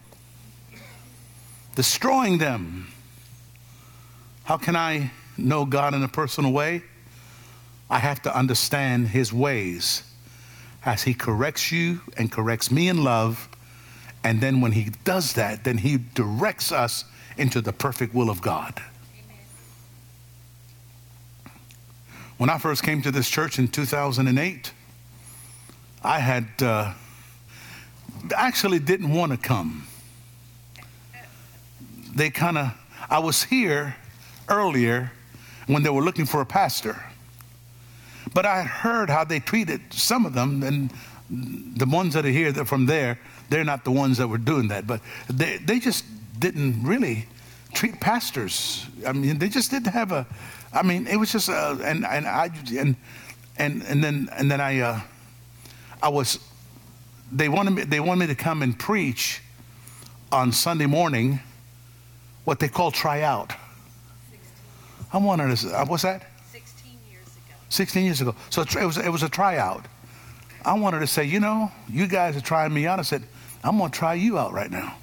destroying 1.76 2.38
them. 2.38 2.88
How 4.44 4.58
can 4.58 4.76
I 4.76 5.12
know 5.38 5.66
God 5.66 5.94
in 5.94 6.04
a 6.04 6.08
personal 6.08 6.52
way? 6.52 6.84
I 7.90 8.00
have 8.00 8.22
to 8.24 8.36
understand 8.36 9.10
his 9.10 9.32
ways 9.32 10.04
as 10.86 11.04
he 11.04 11.14
corrects 11.14 11.72
you 11.72 12.02
and 12.18 12.32
corrects 12.32 12.72
me 12.72 12.88
in 12.88 13.04
love. 13.04 13.50
And 14.24 14.42
then 14.42 14.62
when 14.62 14.72
he 14.72 14.92
does 15.04 15.34
that, 15.34 15.64
then 15.64 15.80
he 15.80 15.98
directs 15.98 16.72
us 16.72 17.06
into 17.38 17.62
the 17.62 17.74
perfect 17.74 18.14
will 18.14 18.30
of 18.30 18.42
God. 18.42 18.82
When 22.38 22.50
I 22.50 22.58
first 22.58 22.84
came 22.84 23.02
to 23.04 23.12
this 23.12 23.30
church 23.30 23.60
in 23.60 23.70
2008, 23.70 24.74
I 26.04 26.20
had 26.20 26.48
uh, 26.62 26.94
actually 28.36 28.80
didn't 28.80 29.10
want 29.10 29.32
to 29.32 29.38
come. 29.38 29.88
They 32.14 32.30
kind 32.30 32.58
of, 32.58 32.74
I 33.10 33.20
was 33.20 33.44
here 33.44 33.96
earlier 34.50 35.12
when 35.68 35.84
they 35.84 35.90
were 35.90 36.02
looking 36.02 36.26
for 36.26 36.42
a 36.42 36.46
pastor. 36.46 37.02
But 38.34 38.46
I 38.46 38.64
heard 38.64 39.10
how 39.10 39.24
they 39.24 39.40
treated 39.40 39.82
some 39.94 40.26
of 40.26 40.34
them, 40.34 40.62
and 40.62 40.92
the 41.30 41.86
ones 41.86 42.14
that 42.16 42.26
are 42.26 42.30
here 42.30 42.52
that 42.52 42.66
from 42.66 42.86
there, 42.86 43.18
they're 43.50 43.64
not 43.64 43.86
the 43.86 43.92
ones 43.92 44.18
that 44.18 44.28
were 44.28 44.38
doing 44.38 44.68
that. 44.68 44.86
But 44.86 45.00
they, 45.30 45.58
they 45.58 45.80
just 45.80 46.04
didn't 46.38 46.84
really 46.84 47.28
treat 47.76 48.00
pastors. 48.00 48.86
I 49.06 49.14
mean, 49.14 49.38
they 49.38 49.50
just 49.50 49.70
didn't 49.70 49.92
have 49.92 50.12
a. 50.12 50.26
I 50.74 50.82
mean, 50.82 51.08
it 51.08 51.18
was 51.18 51.32
just 51.32 51.50
uh, 51.50 51.78
and 51.84 52.06
and 52.06 52.26
I 52.26 52.50
and 52.78 52.96
and 53.58 53.84
and 53.84 54.04
then 54.04 54.30
and 54.36 54.50
then 54.50 54.62
I 54.62 54.80
uh, 54.80 55.02
I 56.02 56.10
was. 56.10 56.40
They 57.32 57.50
wanted 57.50 57.72
me. 57.72 57.84
They 57.84 58.00
wanted 58.00 58.22
me 58.22 58.28
to 58.28 58.36
come 58.36 58.62
and 58.62 58.78
preach 58.78 59.42
on 60.32 60.52
Sunday 60.52 60.86
morning, 60.86 61.40
what 62.46 62.60
they 62.60 62.68
call 62.68 62.92
tryout. 62.92 63.54
I 65.14 65.18
wanted 65.18 65.56
to. 65.56 65.70
Uh, 65.70 65.86
what's 65.86 66.04
that? 66.04 66.24
16 66.52 66.92
years 67.10 67.24
ago. 67.24 67.56
16 67.70 68.06
years 68.06 68.22
ago. 68.22 68.36
So 68.50 68.62
it 68.62 68.86
was, 68.86 68.98
it 68.98 69.10
was 69.10 69.24
a 69.24 69.30
tryout. 69.30 69.86
I 70.66 70.74
wanted 70.74 71.00
to 71.00 71.08
say, 71.08 71.24
you 71.24 71.40
know, 71.40 71.72
you 71.88 72.08
guys 72.08 72.36
are 72.36 72.42
trying 72.42 72.74
me 72.74 72.88
out. 72.88 73.00
I 73.00 73.04
said, 73.04 73.24
I'm 73.64 73.78
going 73.78 73.92
to 73.92 73.98
try 73.98 74.16
you 74.16 74.38
out 74.40 74.52
right 74.52 74.72
now. 74.72 74.98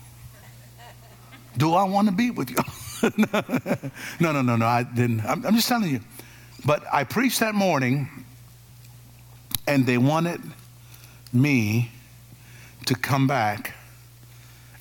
Do 1.57 1.75
I 1.75 1.85
want 1.85 2.09
to 2.09 2.15
be 2.15 2.31
with 2.31 2.51
you? 2.51 2.57
no, 4.21 4.33
no, 4.33 4.43
no, 4.43 4.57
no. 4.57 4.67
I 4.67 4.83
didn't. 4.83 5.21
I'm, 5.25 5.45
I'm 5.45 5.55
just 5.55 5.69
telling 5.69 5.91
you. 5.91 6.01
But 6.65 6.85
I 6.93 7.05
preached 7.05 7.41
that 7.41 7.55
morning, 7.55 8.09
and 9.67 9.85
they 9.85 9.99
wanted 9.99 10.41
me 11.33 11.91
to 12.87 12.95
come 12.95 13.27
back, 13.27 13.75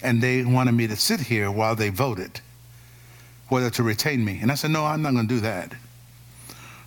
and 0.01 0.21
they 0.21 0.43
wanted 0.43 0.73
me 0.73 0.87
to 0.87 0.95
sit 0.95 1.19
here 1.19 1.51
while 1.51 1.75
they 1.75 1.89
voted 1.89 2.41
whether 3.51 3.69
to 3.69 3.83
retain 3.83 4.23
me. 4.23 4.39
And 4.41 4.49
I 4.49 4.55
said, 4.55 4.71
no, 4.71 4.85
I'm 4.85 5.01
not 5.01 5.13
going 5.13 5.27
to 5.27 5.33
do 5.33 5.41
that. 5.41 5.73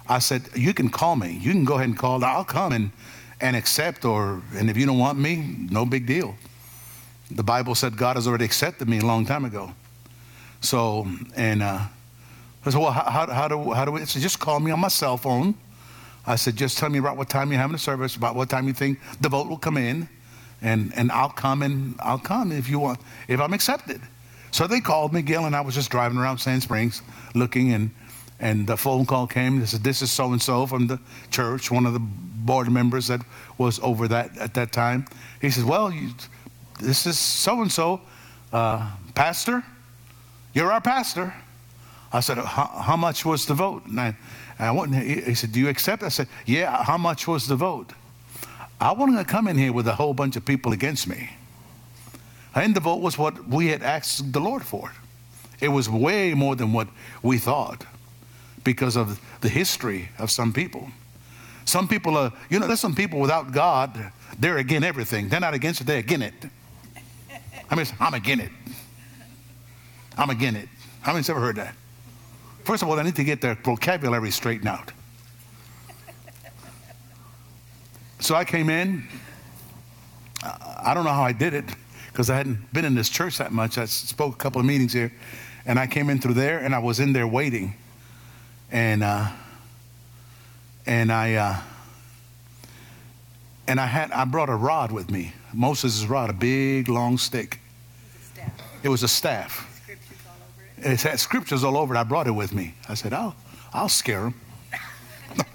I 0.09 0.19
said, 0.19 0.49
You 0.55 0.75
can 0.75 0.89
call 0.89 1.17
me. 1.17 1.39
You 1.41 1.53
can 1.53 1.65
go 1.65 1.75
ahead 1.75 1.89
and 1.89 1.99
call. 1.99 2.25
I'll 2.25 2.45
come 2.45 2.73
and, 2.73 2.91
and 3.41 3.57
accept, 3.57 4.05
or, 4.05 4.43
and 4.55 4.71
if 4.71 4.77
you 4.77 4.87
don't 4.87 4.99
want 4.99 5.19
me, 5.19 5.57
no 5.71 5.85
big 5.87 6.07
deal. 6.07 6.37
The 7.35 7.43
Bible 7.43 7.75
said 7.75 7.97
God 7.97 8.17
has 8.17 8.29
already 8.29 8.45
accepted 8.45 8.89
me 8.89 8.99
a 8.99 9.05
long 9.05 9.27
time 9.27 9.45
ago. 9.45 9.73
So, 10.61 11.07
and 11.37 11.63
uh, 11.63 11.81
I 12.65 12.71
said, 12.71 12.81
Well, 12.81 12.93
how, 12.93 13.27
how, 13.27 13.49
do, 13.49 13.73
how 13.73 13.85
do 13.85 13.91
we? 13.91 14.05
Said, 14.05 14.23
Just 14.23 14.39
call 14.39 14.61
me 14.61 14.71
on 14.71 14.81
my 14.81 14.89
cell 14.89 15.17
phone. 15.17 15.55
I 16.27 16.37
said, 16.37 16.57
Just 16.57 16.79
tell 16.79 16.89
me 16.89 16.99
about 16.99 17.17
what 17.17 17.29
time 17.29 17.51
you're 17.51 17.61
having 17.61 17.75
a 17.75 17.79
service, 17.79 18.17
about 18.17 18.37
what 18.37 18.49
time 18.49 18.67
you 18.67 18.73
think 18.73 18.99
the 19.21 19.29
vote 19.29 19.49
will 19.49 19.59
come 19.59 19.77
in, 19.77 20.09
and, 20.63 20.93
and 20.97 21.11
I'll 21.13 21.29
come 21.29 21.63
and 21.63 21.97
I'll 22.01 22.19
come 22.19 22.53
if 22.53 22.69
you 22.69 22.79
want, 22.79 23.01
if 23.29 23.41
I'm 23.41 23.53
accepted. 23.53 24.01
So 24.51 24.69
they 24.69 24.81
called 24.81 25.13
me, 25.13 25.21
Gil, 25.21 25.47
and 25.47 25.57
I 25.57 25.61
was 25.61 25.75
just 25.75 25.91
driving 25.91 26.17
around 26.17 26.39
Sand 26.39 26.63
Springs 26.63 27.03
looking 27.35 27.73
and 27.73 27.91
and 28.41 28.67
the 28.67 28.77
phone 28.77 29.07
call 29.07 29.27
came. 29.27 29.61
They 29.61 29.67
said, 29.67 29.85
"This 29.85 30.03
is 30.03 30.11
so 30.11 30.33
and 30.33 30.41
so 30.41 30.67
from 30.67 30.87
the 30.87 30.99
church, 31.31 31.71
one 31.71 31.87
of 31.87 31.93
the 31.93 32.01
board 32.01 32.71
members 32.71 33.07
that 33.09 33.21
was 33.59 33.79
over 33.81 34.09
that 34.09 34.37
at 34.39 34.55
that 34.55 34.73
time." 34.73 35.07
He 35.41 35.51
says, 35.51 35.65
"Well, 35.65 35.93
you, 35.93 36.11
this 36.79 37.07
is 37.07 37.19
so 37.19 37.63
and 37.63 37.71
so, 37.71 38.01
pastor. 39.15 39.63
You're 40.53 40.73
our 40.73 40.81
pastor." 40.81 41.35
I 42.13 42.21
said, 42.21 42.39
"How 42.39 42.97
much 42.97 43.25
was 43.25 43.47
the 43.47 43.55
vote?" 43.55 43.87
And 43.87 44.01
I, 44.01 44.17
I 44.59 44.71
went, 44.71 44.95
he 44.95 45.35
said, 45.35 45.53
"Do 45.53 45.61
you 45.61 45.69
accept?" 45.69 46.03
I 46.03 46.09
said, 46.09 46.29
"Yeah." 46.47 46.85
How 46.85 46.97
much 46.97 47.27
was 47.27 47.47
the 47.47 47.57
vote? 47.57 47.93
I 48.81 48.93
wasn't 48.93 49.15
going 49.15 49.25
to 49.25 49.31
come 49.31 49.49
in 49.49 49.57
here 49.57 49.73
with 49.73 49.89
a 49.89 49.95
whole 49.95 50.15
bunch 50.15 50.37
of 50.37 50.45
people 50.45 50.73
against 50.73 51.07
me. 51.09 51.31
And 52.55 52.75
the 52.75 52.81
vote 52.81 53.01
was 53.01 53.19
what 53.19 53.49
we 53.49 53.69
had 53.69 53.83
asked 53.83 54.33
the 54.33 54.41
Lord 54.41 54.63
for. 54.63 54.93
It 55.61 55.69
was 55.69 55.89
way 55.89 56.35
more 56.35 56.55
than 56.55 56.73
what 56.73 56.89
we 57.23 57.39
thought 57.39 57.85
because 58.63 58.97
of 58.97 59.21
the 59.41 59.49
history 59.49 60.09
of 60.19 60.31
some 60.31 60.53
people. 60.53 60.89
Some 61.65 61.89
people 61.89 62.17
are, 62.17 62.33
you 62.51 62.59
know, 62.59 62.67
there's 62.67 62.81
some 62.81 62.95
people 62.95 63.21
without 63.21 63.53
God, 63.53 64.13
they're 64.39 64.59
against 64.59 64.87
everything. 64.87 65.29
They're 65.29 65.41
not 65.41 65.55
against 65.55 65.81
it, 65.81 65.87
they're 65.87 65.99
against 65.99 66.45
it. 66.45 66.51
I 67.71 67.75
mean, 67.75 67.87
I'm 68.01 68.15
against 68.15 68.45
it. 68.45 68.51
I'm 70.17 70.31
against 70.31 70.61
it. 70.61 70.69
How 71.03 71.13
many's 71.13 71.29
ever 71.29 71.41
heard 71.41 71.57
that? 71.57 71.75
First 72.65 72.83
of 72.83 72.89
all, 72.89 72.97
they 72.97 73.03
need 73.03 73.17
to 73.17 73.25
get 73.25 73.41
their 73.41 73.57
vocabulary 73.57 74.31
straightened 74.31 74.69
out. 74.69 74.93
So 78.21 78.35
I 78.35 78.45
came 78.45 78.71
in. 78.71 79.07
I 80.43 80.93
don't 80.95 81.05
know 81.05 81.13
how 81.13 81.25
I 81.25 81.33
did 81.33 81.53
it 81.53 81.65
because 82.11 82.31
I 82.31 82.37
hadn't 82.37 82.73
been 82.73 82.85
in 82.85 82.95
this 82.95 83.09
church 83.09 83.39
that 83.39 83.53
much. 83.53 83.77
I 83.77 83.85
spoke 83.87 84.35
a 84.35 84.39
couple 84.39 84.61
of 84.61 84.67
meetings 84.67 84.93
here, 84.93 85.13
and 85.67 85.79
I 85.79 85.87
came 85.87 86.09
in 86.09 86.21
through 86.21 86.35
there, 86.35 86.59
and 86.59 86.75
I 86.75 86.79
was 86.79 87.01
in 87.01 87.13
there 87.13 87.27
waiting, 87.27 87.75
and 88.71 89.03
uh, 89.03 89.29
and 90.87 91.13
I 91.13 91.35
uh, 91.35 91.57
and 93.67 93.81
I 93.81 93.87
had 93.87 94.11
I 94.13 94.25
brought 94.25 94.49
a 94.49 94.55
rod 94.55 94.93
with 94.93 95.11
me, 95.11 95.33
Moses' 95.55 96.05
rod, 96.07 96.31
a 96.31 96.33
big 96.33 96.89
long 96.89 97.19
stick. 97.19 97.61
It 98.83 98.89
was 98.89 99.03
a 99.03 99.09
staff. 99.09 99.71
It 100.77 101.01
had 101.01 101.19
scriptures 101.19 101.65
all 101.65 101.79
over 101.79 101.95
it. 101.95 101.99
I 101.99 102.05
brought 102.05 102.27
it 102.27 102.33
with 102.33 102.53
me. 102.53 102.75
I 102.89 102.95
said, 102.95 103.15
"I'll 103.15 103.35
I'll 103.73 103.89
scare 103.89 104.21
them." 104.21 104.35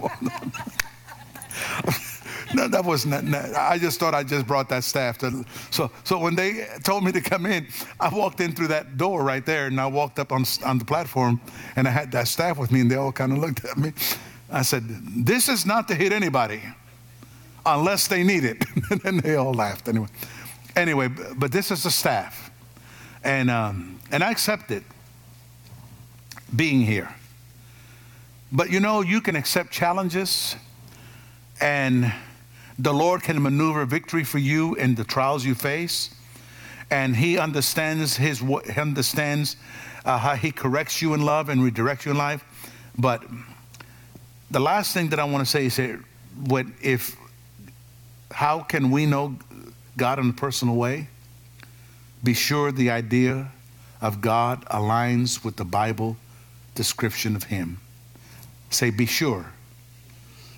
no, 2.54 2.68
that 2.68 2.84
was 2.84 3.06
not, 3.06 3.24
not, 3.24 3.54
I 3.54 3.78
just 3.78 4.00
thought 4.00 4.14
I 4.14 4.24
just 4.24 4.46
brought 4.46 4.68
that 4.70 4.84
staff. 4.84 5.18
To, 5.18 5.44
so, 5.70 5.90
so 6.04 6.18
when 6.18 6.34
they 6.34 6.66
told 6.82 7.04
me 7.04 7.12
to 7.12 7.20
come 7.20 7.46
in, 7.46 7.66
I 7.98 8.08
walked 8.12 8.40
in 8.40 8.52
through 8.52 8.68
that 8.68 8.96
door 8.96 9.22
right 9.22 9.44
there, 9.46 9.66
and 9.66 9.80
I 9.80 9.86
walked 9.86 10.18
up 10.18 10.32
on, 10.32 10.44
on 10.64 10.78
the 10.78 10.84
platform, 10.84 11.40
and 11.76 11.86
I 11.86 11.90
had 11.90 12.10
that 12.12 12.28
staff 12.28 12.58
with 12.58 12.72
me, 12.72 12.80
and 12.80 12.90
they 12.90 12.96
all 12.96 13.12
kind 13.12 13.32
of 13.32 13.38
looked 13.38 13.64
at 13.64 13.76
me. 13.76 13.92
I 14.50 14.62
said, 14.62 14.84
"This 15.24 15.48
is 15.48 15.64
not 15.64 15.86
to 15.88 15.94
hit 15.94 16.12
anybody, 16.12 16.60
unless 17.66 18.08
they 18.08 18.22
need 18.22 18.44
it." 18.44 18.64
and 19.04 19.20
they 19.20 19.36
all 19.36 19.54
laughed 19.54 19.88
anyway. 19.88 20.08
Anyway, 20.76 21.08
but 21.08 21.52
this 21.52 21.70
is 21.70 21.82
the 21.82 21.90
staff, 21.90 22.50
and 23.24 23.50
um, 23.50 23.98
and 24.10 24.22
I 24.22 24.30
accept 24.30 24.70
it 24.70 24.84
being 26.54 26.82
here. 26.82 27.14
But 28.52 28.70
you 28.70 28.80
know, 28.80 29.00
you 29.00 29.20
can 29.20 29.36
accept 29.36 29.70
challenges 29.70 30.56
and 31.60 32.12
the 32.78 32.92
Lord 32.92 33.22
can 33.22 33.42
maneuver 33.42 33.84
victory 33.84 34.24
for 34.24 34.38
you 34.38 34.74
in 34.76 34.94
the 34.94 35.04
trials 35.04 35.44
you 35.44 35.54
face, 35.54 36.14
and 36.90 37.14
He 37.14 37.38
understands 37.38 38.16
His 38.16 38.38
he 38.38 38.80
understands 38.80 39.56
uh, 40.04 40.18
how 40.18 40.34
He 40.34 40.50
corrects 40.50 41.02
you 41.02 41.12
in 41.14 41.22
love 41.22 41.50
and 41.50 41.60
redirects 41.60 42.06
you 42.06 42.12
in 42.12 42.16
life. 42.16 42.42
But 42.98 43.22
the 44.50 44.60
last 44.60 44.94
thing 44.94 45.10
that 45.10 45.20
I 45.20 45.24
want 45.24 45.44
to 45.44 45.50
say 45.50 45.66
is 45.66 45.76
that 45.76 46.00
what 46.46 46.66
if 46.80 47.16
how 48.30 48.60
can 48.60 48.90
we 48.90 49.06
know 49.06 49.36
God 49.96 50.18
in 50.18 50.30
a 50.30 50.32
personal 50.32 50.76
way? 50.76 51.08
Be 52.22 52.34
sure 52.34 52.70
the 52.70 52.90
idea 52.90 53.50
of 54.00 54.20
God 54.20 54.64
aligns 54.66 55.44
with 55.44 55.56
the 55.56 55.64
Bible 55.64 56.16
description 56.74 57.36
of 57.36 57.44
Him. 57.44 57.78
Say, 58.70 58.90
be 58.90 59.06
sure. 59.06 59.46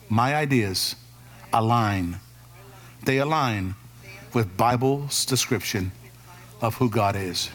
My 0.09 0.35
ideas 0.35 0.97
align. 1.53 2.21
They 3.05 3.19
align 3.19 3.75
with 4.35 4.57
Bible's 4.57 5.25
description 5.25 5.93
of 6.61 6.75
who 6.77 6.89
God 6.89 7.17
is. 7.17 7.51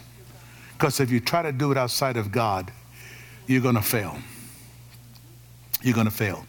Because 0.73 0.99
if 0.99 1.10
you 1.10 1.19
try 1.19 1.41
to 1.41 1.51
do 1.51 1.71
it 1.71 1.77
outside 1.77 2.17
of 2.17 2.32
God, 2.32 2.71
you're 3.47 3.62
going 3.62 3.75
to 3.75 3.82
fail. 3.82 4.17
You're 5.82 5.95
going 5.95 6.08
to 6.08 6.12
fail. 6.12 6.45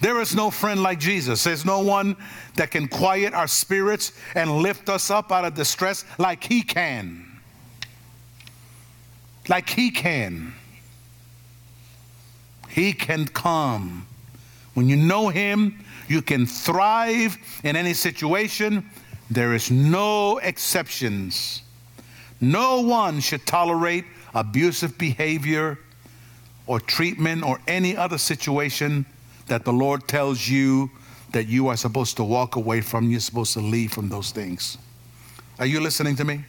There 0.00 0.20
is 0.20 0.34
no 0.34 0.50
friend 0.50 0.82
like 0.82 0.98
Jesus. 0.98 1.44
There's 1.44 1.64
no 1.64 1.80
one 1.80 2.16
that 2.56 2.70
can 2.70 2.88
quiet 2.88 3.32
our 3.32 3.46
spirits 3.46 4.12
and 4.34 4.58
lift 4.58 4.88
us 4.88 5.10
up 5.10 5.32
out 5.32 5.44
of 5.44 5.54
distress 5.54 6.04
like 6.18 6.44
He 6.44 6.62
can. 6.62 7.24
Like 9.48 9.70
He 9.70 9.90
can. 9.90 10.54
He 12.68 12.92
can 12.92 13.26
come. 13.26 14.06
When 14.74 14.88
you 14.88 14.96
know 14.96 15.28
Him, 15.28 15.82
you 16.08 16.20
can 16.20 16.46
thrive 16.46 17.38
in 17.64 17.76
any 17.76 17.94
situation. 17.94 18.88
There 19.30 19.54
is 19.54 19.70
no 19.70 20.38
exceptions. 20.38 21.62
No 22.40 22.82
one 22.82 23.20
should 23.20 23.46
tolerate 23.46 24.04
abusive 24.34 24.98
behavior 24.98 25.78
or 26.66 26.80
treatment 26.80 27.42
or 27.42 27.58
any 27.66 27.96
other 27.96 28.18
situation 28.18 29.06
that 29.46 29.64
the 29.64 29.72
Lord 29.72 30.06
tells 30.08 30.48
you 30.48 30.90
that 31.32 31.46
you 31.46 31.68
are 31.68 31.76
supposed 31.76 32.16
to 32.16 32.24
walk 32.24 32.56
away 32.56 32.80
from. 32.80 33.10
You're 33.10 33.20
supposed 33.20 33.52
to 33.54 33.60
leave 33.60 33.92
from 33.92 34.08
those 34.08 34.30
things. 34.30 34.78
Are 35.58 35.66
you 35.66 35.80
listening 35.80 36.16
to 36.16 36.24
me? 36.24 36.44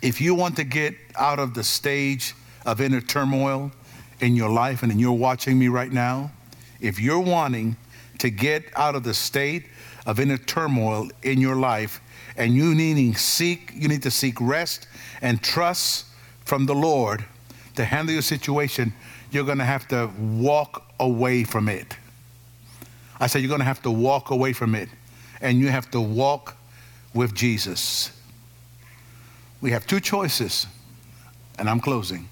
If 0.00 0.20
you 0.20 0.34
want 0.34 0.56
to 0.56 0.64
get 0.64 0.94
out 1.16 1.38
of 1.38 1.54
the 1.54 1.64
stage 1.64 2.34
of 2.64 2.80
inner 2.80 3.00
turmoil 3.00 3.72
in 4.20 4.36
your 4.36 4.48
life 4.48 4.82
and 4.82 5.00
you're 5.00 5.12
watching 5.12 5.58
me 5.58 5.68
right 5.68 5.90
now, 5.90 6.30
if 6.80 7.00
you're 7.00 7.18
wanting 7.18 7.76
to 8.18 8.30
get 8.30 8.64
out 8.76 8.94
of 8.94 9.02
the 9.02 9.14
state 9.14 9.66
of 10.06 10.20
inner 10.20 10.38
turmoil 10.38 11.08
in 11.22 11.40
your 11.40 11.56
life 11.56 12.00
and 12.36 12.54
you 12.54 12.74
needing 12.74 13.14
seek 13.14 13.72
you 13.74 13.88
need 13.88 14.02
to 14.02 14.10
seek 14.10 14.40
rest 14.40 14.86
and 15.20 15.42
trust 15.42 16.06
from 16.44 16.66
the 16.66 16.74
Lord 16.74 17.24
to 17.74 17.84
handle 17.84 18.12
your 18.12 18.22
situation, 18.22 18.92
you're 19.30 19.44
going 19.44 19.58
to 19.58 19.64
have 19.64 19.86
to 19.88 20.10
walk 20.18 20.84
away 21.00 21.44
from 21.44 21.68
it. 21.68 21.96
I 23.20 23.26
said 23.26 23.40
you're 23.40 23.48
going 23.48 23.60
to 23.60 23.64
have 23.64 23.82
to 23.82 23.90
walk 23.90 24.30
away 24.30 24.52
from 24.52 24.74
it 24.74 24.88
and 25.40 25.58
you 25.58 25.68
have 25.68 25.90
to 25.90 26.00
walk 26.00 26.56
with 27.14 27.34
Jesus. 27.34 28.12
We 29.60 29.70
have 29.72 29.86
two 29.86 30.00
choices, 30.00 30.66
and 31.58 31.68
I'm 31.68 31.80
closing. 31.80 32.28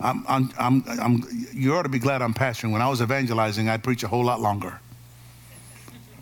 I'm, 0.00 0.24
I'm, 0.26 0.52
I'm, 0.58 0.84
I'm, 0.86 1.46
you 1.52 1.74
ought 1.74 1.82
to 1.82 1.88
be 1.88 1.98
glad 1.98 2.22
I'm 2.22 2.34
pastoring. 2.34 2.72
When 2.72 2.82
I 2.82 2.88
was 2.88 3.02
evangelizing, 3.02 3.68
I'd 3.68 3.84
preach 3.84 4.02
a 4.02 4.08
whole 4.08 4.24
lot 4.24 4.40
longer. 4.40 4.80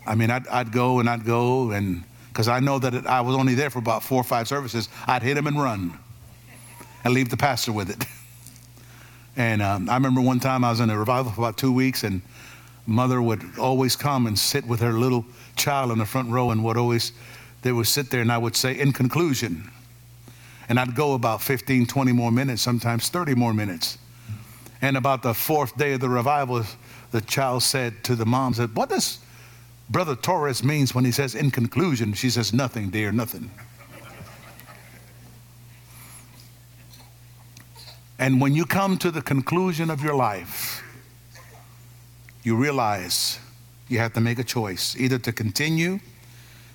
I 0.05 0.15
mean, 0.15 0.29
I'd, 0.29 0.47
I'd 0.47 0.71
go 0.71 0.99
and 0.99 1.09
I'd 1.09 1.25
go, 1.25 1.71
and 1.71 2.03
because 2.27 2.47
I 2.47 2.59
know 2.59 2.77
that 2.79 3.07
I 3.07 3.21
was 3.21 3.35
only 3.35 3.55
there 3.55 3.69
for 3.69 3.79
about 3.79 4.03
four 4.03 4.19
or 4.19 4.23
five 4.23 4.47
services, 4.47 4.89
I'd 5.07 5.23
hit 5.23 5.37
him 5.37 5.47
and 5.47 5.61
run 5.61 5.97
and 7.03 7.13
leave 7.13 7.29
the 7.29 7.37
pastor 7.37 7.71
with 7.71 7.89
it. 7.89 8.05
And 9.39 9.61
um, 9.61 9.89
I 9.89 9.93
remember 9.93 10.19
one 10.19 10.41
time 10.41 10.65
I 10.65 10.69
was 10.69 10.81
in 10.81 10.89
a 10.89 10.99
revival 10.99 11.31
for 11.31 11.39
about 11.39 11.57
two 11.57 11.71
weeks, 11.71 12.03
and 12.03 12.21
mother 12.85 13.21
would 13.21 13.41
always 13.57 13.95
come 13.95 14.27
and 14.27 14.37
sit 14.37 14.67
with 14.67 14.81
her 14.81 14.91
little 14.91 15.25
child 15.55 15.91
in 15.91 15.97
the 15.97 16.05
front 16.05 16.29
row, 16.29 16.51
and 16.51 16.61
would 16.65 16.75
always, 16.75 17.13
they 17.61 17.71
would 17.71 17.87
sit 17.87 18.09
there, 18.09 18.19
and 18.19 18.33
I 18.33 18.37
would 18.37 18.57
say, 18.57 18.77
in 18.77 18.91
conclusion, 18.91 19.71
and 20.67 20.77
I'd 20.77 20.93
go 20.93 21.13
about 21.13 21.41
15, 21.41 21.85
20 21.85 22.11
more 22.11 22.33
minutes, 22.33 22.61
sometimes 22.61 23.07
30 23.07 23.33
more 23.35 23.53
minutes. 23.53 23.97
And 24.81 24.97
about 24.97 25.23
the 25.23 25.33
fourth 25.33 25.77
day 25.77 25.93
of 25.93 26.01
the 26.01 26.09
revival, 26.09 26.63
the 27.11 27.21
child 27.21 27.63
said 27.63 28.03
to 28.03 28.15
the 28.15 28.25
mom, 28.25 28.53
said, 28.53 28.75
What 28.75 28.89
does 28.89 29.19
Brother 29.89 30.15
Torres 30.15 30.63
means 30.63 30.93
when 30.93 31.05
he 31.05 31.11
says 31.11 31.33
in 31.33 31.49
conclusion? 31.49 32.11
She 32.13 32.29
says, 32.29 32.53
Nothing, 32.53 32.89
dear, 32.89 33.11
nothing. 33.13 33.51
And 38.19 38.41
when 38.41 38.53
you 38.53 38.65
come 38.65 38.97
to 38.97 39.11
the 39.11 39.21
conclusion 39.21 39.89
of 39.89 40.03
your 40.03 40.13
life, 40.13 40.83
you 42.43 42.57
realize 42.57 43.39
you 43.87 43.99
have 43.99 44.11
to 44.13 44.21
make 44.21 44.37
a 44.37 44.43
choice 44.43 44.93
either 44.97 45.17
to 45.19 45.31
continue 45.31 45.99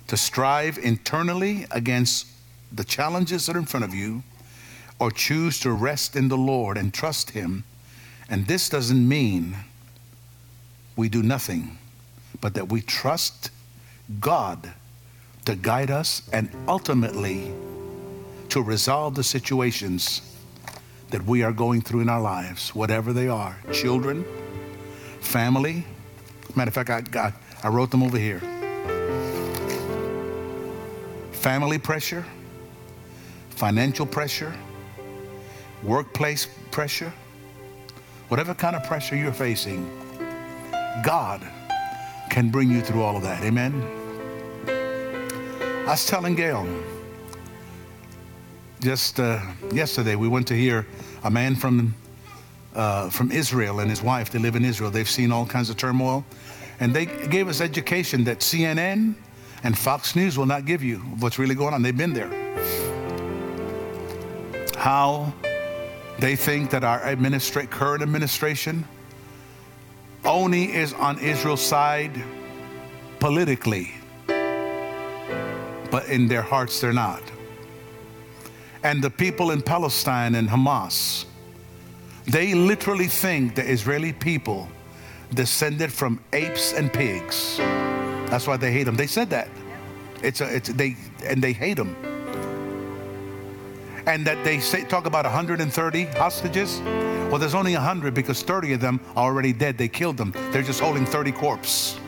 to 0.07 0.17
strive 0.17 0.79
internally 0.79 1.67
against 1.69 2.25
the 2.71 2.83
challenges 2.83 3.45
that 3.45 3.55
are 3.55 3.59
in 3.59 3.65
front 3.65 3.83
of 3.83 3.93
you 3.93 4.23
or 4.99 5.11
choose 5.11 5.59
to 5.59 5.71
rest 5.71 6.15
in 6.15 6.29
the 6.29 6.37
Lord 6.37 6.77
and 6.77 6.91
trust 6.91 7.29
Him. 7.31 7.63
And 8.27 8.47
this 8.47 8.67
doesn't 8.67 9.07
mean 9.07 9.55
we 10.95 11.09
do 11.09 11.21
nothing, 11.21 11.77
but 12.41 12.55
that 12.55 12.69
we 12.69 12.81
trust 12.81 13.51
God 14.19 14.73
to 15.45 15.55
guide 15.55 15.91
us 15.91 16.27
and 16.33 16.49
ultimately 16.67 17.53
to 18.49 18.63
resolve 18.63 19.13
the 19.13 19.23
situations 19.23 20.34
that 21.09 21.23
we 21.25 21.43
are 21.43 21.51
going 21.51 21.81
through 21.81 22.01
in 22.01 22.09
our 22.09 22.21
lives, 22.21 22.73
whatever 22.73 23.13
they 23.13 23.27
are 23.27 23.57
children, 23.71 24.25
family. 25.19 25.85
Matter 26.55 26.69
of 26.69 26.73
fact, 26.73 26.89
I, 26.89 27.01
got, 27.01 27.33
I 27.63 27.69
wrote 27.69 27.91
them 27.91 28.03
over 28.03 28.17
here. 28.17 28.39
Family 31.31 31.77
pressure 31.77 32.25
financial 33.55 34.05
pressure, 34.05 34.53
workplace 35.81 36.47
pressure, 36.71 37.11
whatever 38.27 38.53
kind 38.53 38.75
of 38.75 38.83
pressure 38.83 39.15
you're 39.15 39.33
facing, 39.33 39.89
God 41.03 41.41
can 42.29 42.49
bring 42.49 42.69
you 42.69 42.81
through 42.81 43.01
all 43.01 43.15
of 43.15 43.23
that. 43.23 43.43
Amen. 43.43 43.81
I 44.67 45.91
was 45.91 46.05
telling 46.05 46.35
Gail 46.35 46.67
just 48.81 49.19
uh, 49.19 49.39
yesterday, 49.71 50.15
we 50.15 50.27
went 50.27 50.47
to 50.47 50.53
hear 50.55 50.85
a 51.23 51.31
man 51.31 51.55
from, 51.55 51.95
uh, 52.75 53.09
from 53.09 53.31
Israel 53.31 53.79
and 53.79 53.89
his 53.89 54.01
wife. 54.01 54.29
They 54.31 54.39
live 54.39 54.55
in 54.55 54.65
Israel. 54.65 54.91
They've 54.91 55.09
seen 55.09 55.31
all 55.31 55.45
kinds 55.45 55.69
of 55.69 55.77
turmoil. 55.77 56.25
And 56.79 56.93
they 56.93 57.05
gave 57.05 57.47
us 57.47 57.61
education 57.61 58.23
that 58.25 58.39
CNN 58.39 59.15
and 59.63 59.77
Fox 59.77 60.15
News 60.15 60.37
will 60.37 60.45
not 60.45 60.65
give 60.65 60.83
you 60.83 60.97
what's 61.19 61.39
really 61.39 61.55
going 61.55 61.73
on. 61.73 61.81
They've 61.81 61.95
been 61.95 62.13
there. 62.13 62.31
how 64.77 65.33
they 66.19 66.35
think 66.35 66.69
that 66.69 66.83
our 66.83 66.99
administra- 66.99 67.67
current 67.69 68.03
administration 68.03 68.85
only 70.23 70.71
is 70.73 70.93
on 70.93 71.17
Israel's 71.19 71.61
side 71.61 72.11
politically, 73.19 73.91
but 75.89 76.07
in 76.07 76.27
their 76.27 76.43
hearts 76.43 76.79
they're 76.79 76.93
not. 76.93 77.23
And 78.85 79.01
the 79.01 79.09
people 79.09 79.49
in 79.49 79.63
Palestine 79.63 80.35
and 80.35 80.47
Hamas, 80.47 81.25
they 82.25 82.53
literally 82.53 83.07
think 83.07 83.55
the 83.55 83.67
Israeli 83.67 84.13
people 84.13 84.69
descended 85.33 85.91
from 85.91 86.21
apes 86.33 86.71
and 86.71 86.93
pigs. 86.93 87.57
That's 88.29 88.45
why 88.45 88.57
they 88.57 88.71
hate 88.71 88.83
them. 88.83 88.95
They 88.95 89.07
said 89.07 89.31
that. 89.31 89.47
It's 90.21 90.39
a, 90.39 90.55
it's 90.55 90.69
they 90.69 90.97
and 91.25 91.41
they 91.41 91.51
hate 91.51 91.77
them. 91.77 91.95
And 94.05 94.23
that 94.27 94.43
they 94.43 94.59
say 94.59 94.83
talk 94.83 95.07
about 95.07 95.25
130 95.25 96.05
hostages. 96.05 96.79
Well, 97.31 97.39
there's 97.39 97.55
only 97.55 97.73
100 97.73 98.13
because 98.13 98.43
30 98.43 98.73
of 98.73 98.81
them 98.81 98.99
are 99.15 99.31
already 99.31 99.51
dead. 99.51 99.79
They 99.79 99.87
killed 99.87 100.15
them. 100.15 100.31
They're 100.51 100.61
just 100.61 100.79
holding 100.79 101.07
30 101.07 101.31
corpses. 101.31 101.99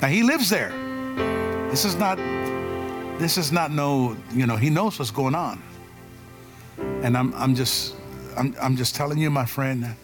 Now 0.00 0.06
he 0.06 0.22
lives 0.22 0.48
there. 0.48 0.70
This 1.68 1.84
is 1.84 1.96
not 1.96 2.20
this 3.18 3.38
is 3.38 3.52
not 3.52 3.70
no, 3.70 4.16
you 4.32 4.46
know, 4.46 4.56
he 4.56 4.70
knows 4.70 4.98
what's 4.98 5.10
going 5.10 5.34
on. 5.34 5.62
And 7.02 7.16
I'm 7.16 7.32
I'm 7.34 7.54
just 7.54 7.94
I'm 8.36 8.54
I'm 8.60 8.76
just 8.76 8.94
telling 8.94 9.18
you, 9.18 9.30
my 9.30 9.46
friend, 9.46 9.94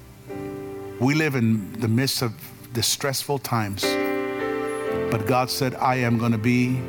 we 1.01 1.15
live 1.15 1.35
in 1.35 1.73
the 1.81 1.89
midst 1.89 2.23
of 2.23 2.33
distressful 2.73 3.39
times. 3.39 3.83
But 5.11 5.27
God 5.27 5.51
said, 5.51 5.75
I 5.75 5.97
am 5.97 6.19
going 6.19 6.33
to 6.33 6.39
be 6.39 6.81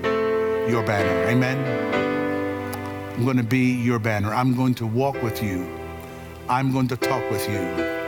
your 0.69 0.83
banner. 0.85 1.29
Amen. 1.29 1.57
I'm 3.15 3.25
going 3.25 3.37
to 3.37 3.43
be 3.43 3.73
your 3.73 3.97
banner. 3.97 4.33
I'm 4.33 4.55
going 4.55 4.75
to 4.75 4.85
walk 4.85 5.21
with 5.23 5.41
you. 5.41 5.67
I'm 6.47 6.71
going 6.71 6.87
to 6.89 6.97
talk 6.97 7.29
with 7.31 7.49
you. 7.49 7.59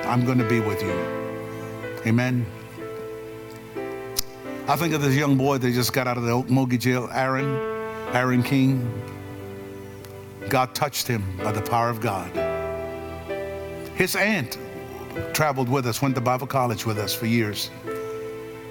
I'm 0.06 0.26
going 0.26 0.38
to 0.38 0.48
be 0.48 0.60
with 0.60 0.82
you. 0.84 0.92
Amen. 2.06 2.46
I 4.68 4.76
think 4.76 4.94
of 4.94 5.02
this 5.02 5.16
young 5.16 5.36
boy 5.36 5.58
that 5.58 5.72
just 5.72 5.94
got 5.94 6.08
out 6.08 6.18
of 6.18 6.24
the 6.24 6.32
Okmulgee 6.32 6.80
jail, 6.80 7.10
Aaron, 7.12 7.73
Aaron 8.14 8.44
King. 8.44 8.88
God 10.48 10.76
touched 10.76 11.08
him 11.08 11.24
by 11.44 11.52
the 11.52 11.62
power 11.62 11.90
of 11.90 12.00
God. 12.00 12.30
His 13.96 14.16
aunt 14.16 14.60
traveled 15.34 15.68
with 15.68 15.88
us, 15.88 16.02
went 16.02 16.14
to 16.16 16.22
Bible 16.22 16.48
college 16.48 16.86
with 16.86 17.00
us 17.00 17.14
for 17.14 17.26
years. 17.26 17.72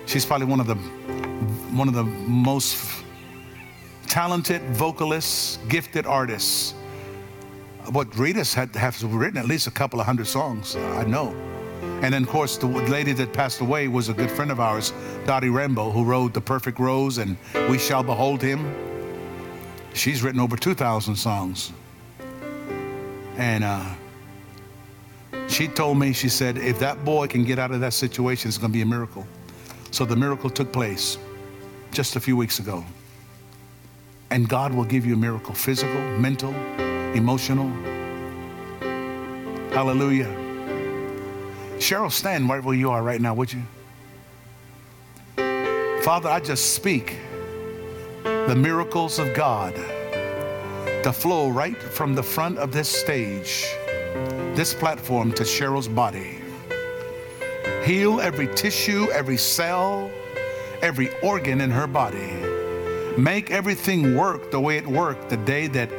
She's 0.07 0.25
probably 0.25 0.47
one 0.47 0.61
of 0.61 0.67
the 0.67 0.77
one 1.75 1.89
of 1.89 1.95
the 1.95 2.05
most 2.05 3.03
talented 4.07 4.63
vocalists, 4.77 5.59
gifted 5.69 6.07
artists. 6.07 6.75
What 7.91 8.17
Rita's 8.17 8.55
had 8.55 8.75
have 8.77 9.03
written 9.03 9.39
at 9.39 9.47
least 9.47 9.67
a 9.67 9.73
couple 9.73 9.99
of 9.99 10.07
hundred 10.07 10.29
songs, 10.29 10.77
I 10.77 11.05
know. 11.05 11.35
And 12.03 12.15
then, 12.15 12.23
of 12.23 12.29
course, 12.29 12.57
the 12.57 12.67
lady 12.67 13.13
that 13.15 13.33
passed 13.33 13.61
away 13.61 13.89
was 13.89 14.09
a 14.09 14.13
good 14.13 14.31
friend 14.31 14.53
of 14.53 14.61
ours, 14.61 14.93
Dottie 15.27 15.49
Rambo, 15.49 15.91
who 15.91 16.05
wrote 16.05 16.33
The 16.33 16.41
Perfect 16.41 16.79
Rose 16.79 17.19
and 17.19 17.37
We 17.69 17.79
Shall 17.79 18.05
Behold 18.05 18.41
Him. 18.41 18.92
She's 19.95 20.23
written 20.23 20.41
over 20.41 20.57
2,000 20.57 21.17
songs. 21.17 21.73
And 23.37 23.65
uh, 23.65 23.95
she 25.49 25.69
told 25.69 25.99
me, 25.99 26.13
she 26.13 26.29
said, 26.29 26.57
if 26.59 26.79
that 26.79 27.05
boy 27.05 27.27
can 27.27 27.45
get 27.45 27.59
out 27.59 27.71
of 27.71 27.81
that 27.81 27.93
situation, 27.93 28.49
it's 28.49 28.59
going 28.59 28.71
to 28.71 28.77
be 28.77 28.83
a 28.83 28.87
miracle. 28.87 29.27
So 29.91 30.05
the 30.05 30.17
miracle 30.17 30.51
took 30.51 30.73
place 30.73 31.19
just 31.93 32.17
a 32.17 32.21
few 32.21 32.37
weeks 32.37 32.59
ago. 32.59 32.85
And 34.31 34.49
God 34.49 34.73
will 34.73 34.85
give 34.85 35.05
you 35.05 35.15
a 35.15 35.17
miracle 35.17 35.55
physical, 35.55 36.01
mental, 36.19 36.55
emotional. 37.15 37.69
Hallelujah. 39.73 40.29
Cheryl, 41.77 42.11
stand 42.11 42.49
right 42.49 42.63
where 42.63 42.75
you 42.75 42.91
are 42.91 43.03
right 43.03 43.21
now, 43.21 43.35
would 43.35 43.53
you? 43.53 43.63
Father, 46.03 46.29
I 46.29 46.41
just 46.41 46.75
speak 46.75 47.17
the 48.23 48.55
miracles 48.57 49.19
of 49.19 49.35
God 49.35 49.75
to 49.75 51.13
flow 51.13 51.49
right 51.49 51.77
from 51.77 52.15
the 52.15 52.23
front 52.23 52.59
of 52.59 52.73
this 52.73 52.89
stage, 52.89 53.67
this 54.55 54.73
platform 54.73 55.33
to 55.33 55.43
Cheryl's 55.43 55.89
body. 55.89 56.39
Heal 57.85 58.21
every 58.21 58.47
tissue, 58.55 59.09
every 59.13 59.37
cell, 59.37 60.11
every 60.83 61.11
organ 61.21 61.61
in 61.61 61.71
her 61.71 61.87
body. 61.87 62.33
Make 63.17 63.51
everything 63.51 64.17
work 64.17 64.51
the 64.51 64.61
way 64.61 64.77
it 64.77 64.87
worked 64.87 65.29
the 65.29 65.37
day 65.39 65.67
that 65.69 65.91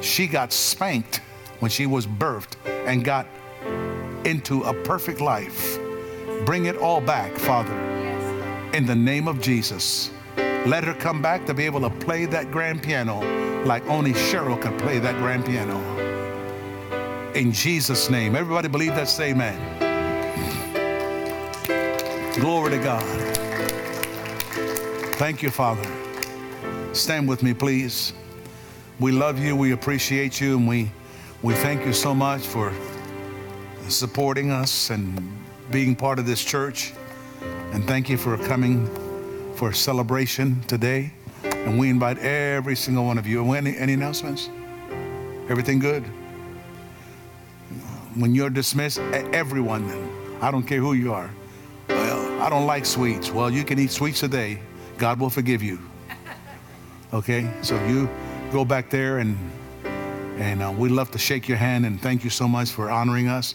she 0.00 0.26
got 0.26 0.52
spanked 0.52 1.20
when 1.58 1.70
she 1.70 1.86
was 1.86 2.06
birthed 2.06 2.56
and 2.86 3.04
got 3.04 3.26
into 4.24 4.62
a 4.62 4.74
perfect 4.84 5.20
life. 5.20 5.78
Bring 6.44 6.66
it 6.66 6.76
all 6.76 7.00
back, 7.00 7.36
Father, 7.36 7.76
in 8.72 8.86
the 8.86 8.94
name 8.94 9.26
of 9.26 9.40
Jesus. 9.40 10.13
Let 10.66 10.82
her 10.84 10.94
come 10.94 11.20
back 11.20 11.44
to 11.46 11.52
be 11.52 11.66
able 11.66 11.80
to 11.82 11.90
play 11.90 12.24
that 12.26 12.50
grand 12.50 12.82
piano 12.82 13.20
like 13.66 13.86
only 13.86 14.12
Cheryl 14.12 14.60
can 14.60 14.78
play 14.78 14.98
that 14.98 15.16
grand 15.16 15.44
piano. 15.44 15.78
In 17.34 17.52
Jesus' 17.52 18.08
name. 18.08 18.34
Everybody 18.34 18.68
believe 18.68 18.94
that? 18.94 19.08
Say 19.08 19.32
amen. 19.32 19.58
Glory 22.40 22.70
to 22.70 22.78
God. 22.78 23.02
Thank 25.16 25.42
you, 25.42 25.50
Father. 25.50 25.84
Stand 26.94 27.28
with 27.28 27.42
me, 27.42 27.52
please. 27.52 28.14
We 29.00 29.12
love 29.12 29.38
you, 29.38 29.56
we 29.56 29.72
appreciate 29.72 30.40
you, 30.40 30.56
and 30.56 30.66
we, 30.66 30.90
we 31.42 31.54
thank 31.54 31.84
you 31.84 31.92
so 31.92 32.14
much 32.14 32.40
for 32.40 32.72
supporting 33.88 34.50
us 34.50 34.90
and 34.90 35.20
being 35.70 35.94
part 35.94 36.18
of 36.18 36.26
this 36.26 36.42
church. 36.42 36.92
And 37.72 37.84
thank 37.84 38.08
you 38.08 38.16
for 38.16 38.38
coming 38.38 38.88
for 39.54 39.72
celebration 39.72 40.60
today. 40.62 41.12
And 41.42 41.78
we 41.78 41.88
invite 41.88 42.18
every 42.18 42.76
single 42.76 43.04
one 43.04 43.18
of 43.18 43.26
you. 43.26 43.52
Any, 43.52 43.76
any 43.76 43.94
announcements? 43.94 44.50
Everything 45.48 45.78
good? 45.78 46.02
When 48.14 48.34
you're 48.34 48.50
dismissed, 48.50 48.98
everyone, 49.32 49.88
I 50.40 50.50
don't 50.50 50.64
care 50.64 50.80
who 50.80 50.92
you 50.92 51.12
are. 51.12 51.30
Well, 51.88 52.42
I 52.42 52.50
don't 52.50 52.66
like 52.66 52.84
sweets. 52.86 53.30
Well, 53.30 53.50
you 53.50 53.64
can 53.64 53.78
eat 53.78 53.90
sweets 53.90 54.20
today. 54.20 54.60
God 54.98 55.18
will 55.20 55.30
forgive 55.30 55.62
you. 55.62 55.78
Okay? 57.12 57.48
So 57.62 57.76
you 57.86 58.08
go 58.52 58.64
back 58.64 58.90
there 58.90 59.18
and 59.18 59.38
and 60.36 60.62
uh, 60.62 60.72
we'd 60.76 60.90
love 60.90 61.12
to 61.12 61.18
shake 61.18 61.48
your 61.48 61.56
hand 61.56 61.86
and 61.86 62.02
thank 62.02 62.24
you 62.24 62.30
so 62.30 62.48
much 62.48 62.70
for 62.70 62.90
honoring 62.90 63.28
us 63.28 63.54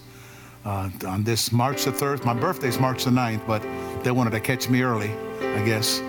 uh, 0.64 0.89
on 1.06 1.24
this 1.24 1.52
March 1.52 1.84
the 1.84 1.91
3rd. 1.91 2.24
My 2.24 2.34
birthday's 2.34 2.80
March 2.80 3.04
the 3.04 3.12
9th, 3.12 3.45
but 3.45 3.62
they 4.04 4.12
wanted 4.12 4.32
to 4.32 4.39
catch 4.39 4.70
me 4.70 4.82
early, 4.82 5.12
I 5.60 5.66
guess. 5.66 5.99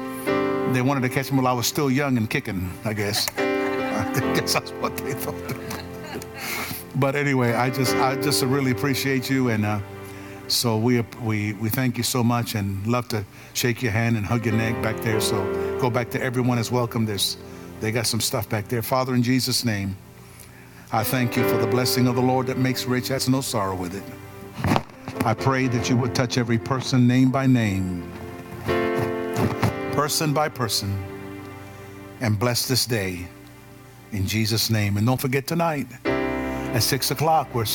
They 0.72 0.80
wanted 0.80 1.01
to 1.01 1.09
catch 1.09 1.32
me 1.32 1.38
while 1.38 1.48
I 1.48 1.53
was 1.53 1.66
still 1.66 1.90
young 1.90 2.16
and 2.16 2.30
kicking, 2.30 2.70
I 2.84 2.92
guess. 2.92 3.28
I 3.36 4.32
guess 4.36 4.53
that's 4.53 4.70
what 4.70 4.96
they 4.98 5.12
thought. 5.12 5.34
but 6.94 7.16
anyway, 7.16 7.55
I 7.55 7.68
just 7.68 7.96
I 7.96 8.14
just 8.14 8.44
really 8.44 8.70
appreciate 8.70 9.28
you 9.28 9.48
and 9.48 9.66
uh, 9.66 9.80
so 10.46 10.76
we, 10.76 11.01
we, 11.22 11.55
we 11.55 11.68
thank 11.68 11.96
you 11.96 12.05
so 12.05 12.22
much 12.22 12.55
and 12.55 12.86
love 12.86 13.09
to 13.09 13.24
shake 13.53 13.82
your 13.82 13.90
hand 13.90 14.16
and 14.16 14.24
hug 14.24 14.46
your 14.46 14.55
neck 14.55 14.80
back 14.84 14.96
there. 15.01 15.20
So 15.20 15.36
go 15.80 15.90
back 15.90 16.11
to 16.11 16.22
everyone 16.22 16.59
is 16.59 16.70
welcome. 16.70 17.05
There's, 17.05 17.36
they 17.80 17.90
got 17.90 18.07
some 18.07 18.20
stuff 18.20 18.48
back 18.48 18.68
there. 18.68 18.82
Father, 18.82 19.16
in 19.16 19.22
Jesus' 19.22 19.64
name, 19.64 19.96
I 20.92 21.03
thank 21.03 21.36
you 21.36 21.48
for 21.48 21.57
the 21.57 21.66
blessing 21.66 22.07
of 22.07 22.14
the 22.14 22.22
Lord 22.22 22.46
that 22.46 22.59
makes 22.59 22.84
rich, 22.84 23.09
has 23.09 23.28
no 23.28 23.40
sorrow 23.40 23.74
with 23.74 23.96
it. 23.96 24.05
I 25.24 25.34
pray 25.34 25.66
that 25.66 25.90
you 25.90 25.96
would 25.96 26.14
touch 26.14 26.38
every 26.38 26.59
person 26.59 27.07
name 27.07 27.30
by 27.30 27.46
name, 27.46 28.11
person 29.93 30.32
by 30.32 30.49
person, 30.49 30.97
and 32.20 32.38
bless 32.38 32.66
this 32.68 32.86
day 32.86 33.26
in 34.12 34.26
Jesus' 34.26 34.70
name. 34.70 34.97
And 34.97 35.07
don't 35.07 35.20
forget 35.20 35.47
tonight 35.47 35.86
at 36.05 36.82
six 36.82 37.11
o'clock, 37.11 37.55
we're 37.55 37.66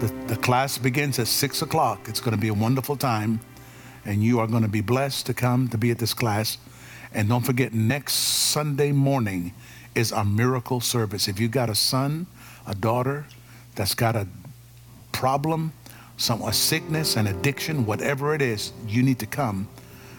the, 0.00 0.06
the 0.26 0.36
class 0.36 0.76
begins 0.76 1.18
at 1.18 1.28
6 1.28 1.62
o'clock. 1.62 2.08
It's 2.08 2.20
going 2.20 2.34
to 2.34 2.40
be 2.40 2.48
a 2.48 2.54
wonderful 2.54 2.96
time, 2.96 3.40
and 4.04 4.22
you 4.22 4.40
are 4.40 4.46
going 4.46 4.62
to 4.62 4.68
be 4.68 4.80
blessed 4.80 5.26
to 5.26 5.34
come 5.34 5.68
to 5.68 5.78
be 5.78 5.90
at 5.90 5.98
this 5.98 6.12
class. 6.12 6.58
And 7.12 7.28
don't 7.28 7.44
forget, 7.44 7.72
next 7.72 8.14
Sunday 8.14 8.92
morning 8.92 9.54
is 9.94 10.12
our 10.12 10.24
miracle 10.24 10.80
service. 10.80 11.28
If 11.28 11.38
you 11.38 11.48
got 11.48 11.70
a 11.70 11.74
son, 11.74 12.26
a 12.66 12.74
daughter 12.74 13.26
that's 13.76 13.94
got 13.94 14.16
a 14.16 14.26
problem, 15.12 15.72
some 16.16 16.42
a 16.42 16.52
sickness, 16.52 17.16
an 17.16 17.26
addiction, 17.26 17.86
whatever 17.86 18.34
it 18.34 18.42
is, 18.42 18.72
you 18.86 19.02
need 19.02 19.20
to 19.20 19.26
come. 19.26 19.68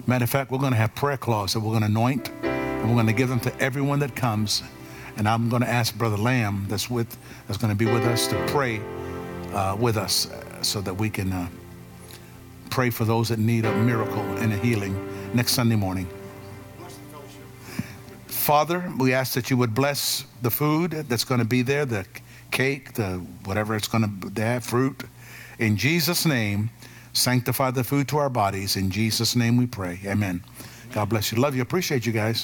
Matter 0.08 0.24
of 0.24 0.30
fact, 0.30 0.51
we're 0.51 0.60
going 0.60 0.72
to 0.72 0.78
have 0.78 0.93
prayer 0.93 1.18
cloths 1.18 1.53
that 1.53 1.62
we're 1.62 1.72
going 1.72 1.82
to 1.82 1.88
anoint, 1.88 2.30
and 2.43 2.88
we're 2.88 2.95
going 2.95 3.08
to 3.08 3.14
give 3.14 3.28
them 3.28 3.39
to 3.39 3.60
everyone 3.60 3.97
that 3.99 4.16
comes. 4.16 4.62
And 5.18 5.28
I'm 5.28 5.49
going 5.49 5.64
to 5.64 5.70
ask 5.70 5.97
Brother 5.97 6.18
Lamb, 6.18 6.66
that's 6.70 6.91
with, 6.91 7.18
that's 7.47 7.58
going 7.58 7.72
to 7.72 7.78
be 7.78 7.91
with 7.91 8.03
us, 8.06 8.28
to 8.28 8.36
pray 8.47 8.82
uh, 9.53 9.76
with 9.80 9.97
us 9.97 10.30
uh, 10.30 10.62
so 10.62 10.80
that 10.82 10.93
we 10.93 11.10
can 11.10 11.32
uh, 11.32 11.47
pray 12.70 12.91
for 12.91 13.03
those 13.03 13.30
that 13.30 13.39
need 13.39 13.66
a 13.66 13.76
miracle 13.78 14.22
and 14.38 14.53
a 14.53 14.58
healing 14.58 14.95
next 15.34 15.53
Sunday 15.53 15.76
morning. 15.76 16.08
Father, 18.28 18.93
we 18.99 19.12
ask 19.12 19.34
that 19.34 19.49
you 19.49 19.58
would 19.58 19.74
bless 19.74 20.26
the 20.43 20.51
food 20.51 20.91
that's 20.91 21.24
going 21.24 21.39
to 21.39 21.45
be 21.47 21.64
there, 21.64 21.84
the 21.84 22.06
cake, 22.51 22.93
the 22.93 23.14
whatever 23.45 23.76
it's 23.76 23.88
going 23.88 24.32
to 24.36 24.41
have, 24.41 24.64
fruit. 24.64 25.03
In 25.58 25.78
Jesus' 25.78 26.28
name, 26.28 26.70
sanctify 27.16 27.72
the 27.72 27.84
food 27.84 28.07
to 28.09 28.18
our 28.18 28.30
bodies. 28.30 28.76
In 28.76 28.91
Jesus' 28.91 29.36
name 29.36 29.57
we 29.57 29.68
pray. 29.68 29.99
Amen. 30.05 30.43
God 30.93 31.09
bless 31.09 31.32
you. 31.32 31.39
Love 31.39 31.55
you. 31.55 31.61
Appreciate 31.61 32.05
you 32.05 32.11
guys. 32.11 32.34